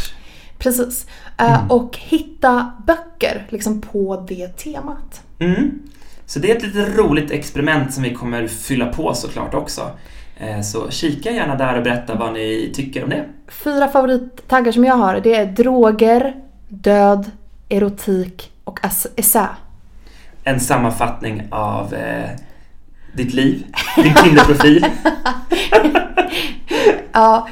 [0.63, 1.05] Precis.
[1.37, 1.71] Eh, mm.
[1.71, 5.21] Och hitta böcker liksom på det temat.
[5.39, 5.79] Mm.
[6.25, 9.91] Så det är ett lite roligt experiment som vi kommer fylla på såklart också.
[10.37, 13.25] Eh, så kika gärna där och berätta vad ni tycker om det.
[13.47, 16.35] Fyra favorittaggar som jag har det är droger,
[16.69, 17.31] död,
[17.69, 18.79] erotik och
[19.15, 19.47] essä.
[20.43, 22.29] En sammanfattning av eh,
[23.13, 23.65] ditt liv,
[23.95, 24.81] din Tinderprofil.
[27.11, 27.47] ja,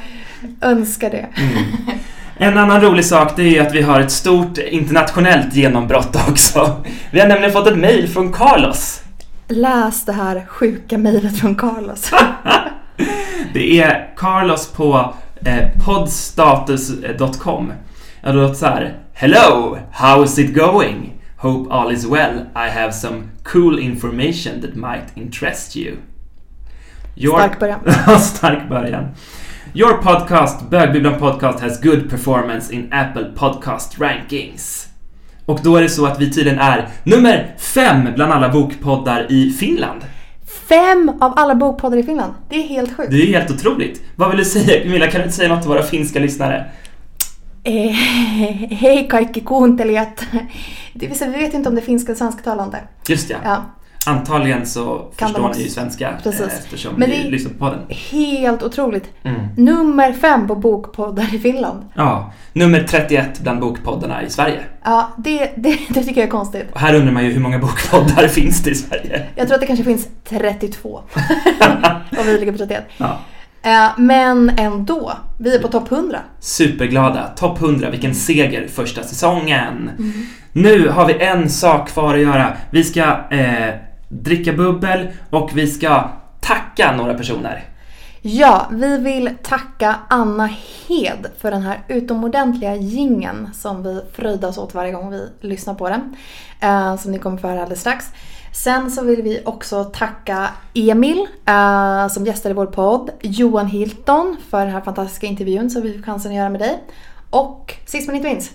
[0.60, 1.28] önskar det.
[1.36, 1.98] Mm.
[2.36, 6.84] En annan rolig sak det är att vi har ett stort internationellt genombrott också.
[7.10, 9.02] Vi har nämligen fått ett mail från Carlos.
[9.48, 12.10] Läs det här sjuka mejlet från Carlos.
[13.54, 15.14] det är Carlos på
[15.44, 17.72] eh, podstatus.com.
[18.22, 18.94] Det låter så här.
[19.12, 21.12] Hello, how is it going?
[21.36, 22.38] Hope all is well.
[22.54, 25.96] I have some cool information that might interest you.
[27.16, 27.38] Your...
[27.38, 27.80] Stark början.
[28.20, 29.08] Stark början.
[29.74, 34.88] Your podcast, Bögbibblan Podcast, has good performance in Apple Podcast Rankings.
[35.46, 39.50] Och då är det så att vi tydligen är nummer fem bland alla bokpoddar i
[39.50, 40.00] Finland.
[40.68, 42.32] Fem av alla bokpoddar i Finland?
[42.48, 43.10] Det är helt sjukt.
[43.10, 44.02] Det är helt otroligt.
[44.16, 44.82] Vad vill du säga?
[44.82, 46.64] Camilla, kan du inte säga något till våra finska lyssnare?
[47.64, 47.72] Eh,
[48.70, 50.24] hej kaikki kuuntelijat.
[50.92, 52.78] Det vill säga, vi vet inte om det är finska eller svensktalande.
[53.06, 53.36] Just ja.
[53.44, 53.64] ja.
[54.06, 56.40] Antagligen så kan förstår ni ju svenska eh, Precis.
[56.40, 57.96] eftersom Men ni lyssnar på den.
[58.10, 59.10] Helt otroligt.
[59.22, 59.40] Mm.
[59.56, 61.84] Nummer fem på bokpoddar i Finland.
[61.94, 64.60] Ja, nummer 31 bland bokpoddarna i Sverige.
[64.84, 66.66] Ja, det, det, det tycker jag är konstigt.
[66.72, 69.26] Och här undrar man ju hur många bokpoddar finns det i Sverige?
[69.34, 70.88] Jag tror att det kanske finns 32.
[72.18, 72.84] och vi ligger på 31.
[72.96, 73.18] Ja.
[73.62, 76.18] Eh, men ändå, vi är på topp 100.
[76.40, 77.26] Superglada.
[77.36, 79.90] Topp 100, vilken seger första säsongen.
[79.98, 80.12] Mm.
[80.52, 82.56] Nu har vi en sak kvar att göra.
[82.70, 83.74] Vi ska eh,
[84.12, 86.10] dricka bubbel och vi ska
[86.40, 87.64] tacka några personer.
[88.24, 90.46] Ja, vi vill tacka Anna
[90.86, 95.88] Hed för den här utomordentliga gingen som vi fröjdas åt varje gång vi lyssnar på
[95.88, 96.16] den.
[96.60, 98.06] Eh, som ni kommer få höra alldeles strax.
[98.52, 104.60] Sen så vill vi också tacka Emil eh, som gästade vår podd, Johan Hilton för
[104.60, 106.82] den här fantastiska intervjun som vi fick chansen att göra med dig.
[107.30, 108.52] Och sist men inte minst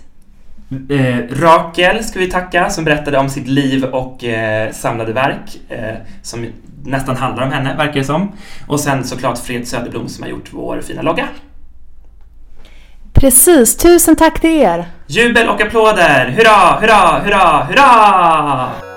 [0.88, 5.94] Eh, Rakel ska vi tacka som berättade om sitt liv och eh, samlade verk eh,
[6.22, 6.46] som
[6.84, 8.32] nästan handlar om henne, verkar det som.
[8.66, 11.28] Och sen såklart Fred Söderblom som har gjort vår fina logga.
[13.12, 14.84] Precis, tusen tack till er!
[15.06, 16.28] Jubel och applåder!
[16.28, 18.87] Hurra, hurra, hurra, hurra!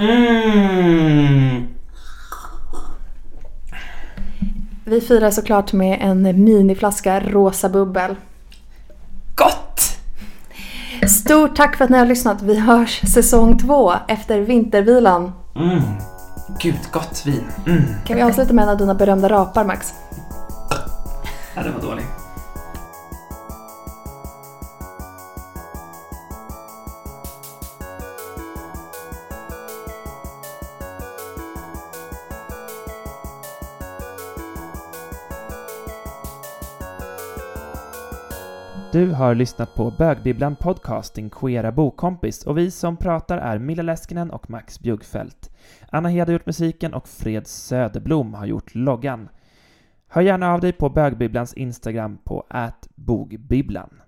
[0.00, 1.66] Mm.
[4.84, 8.16] Vi firar såklart med en miniflaska rosa bubbel.
[9.34, 9.80] Gott!
[11.08, 12.42] Stort tack för att ni har lyssnat.
[12.42, 15.32] Vi hörs säsong två efter vintervilan.
[15.56, 15.82] Mm.
[16.60, 17.44] Gud, gott vin.
[17.66, 17.82] Mm.
[18.06, 19.94] Kan vi avsluta med en av dina berömda rapar, Max?
[21.54, 22.19] Ja, det var dåligt.
[38.92, 43.82] Du har lyssnat på Bögbibblan Podcast, din queera bokkompis, och vi som pratar är Milla
[43.82, 45.50] Läskinen och Max Bjuggfeldt.
[45.90, 49.28] Anna Hed har gjort musiken och Fred Söderblom har gjort loggan.
[50.08, 54.00] Hör gärna av dig på Bögbibblans Instagram på ätbogbibblan.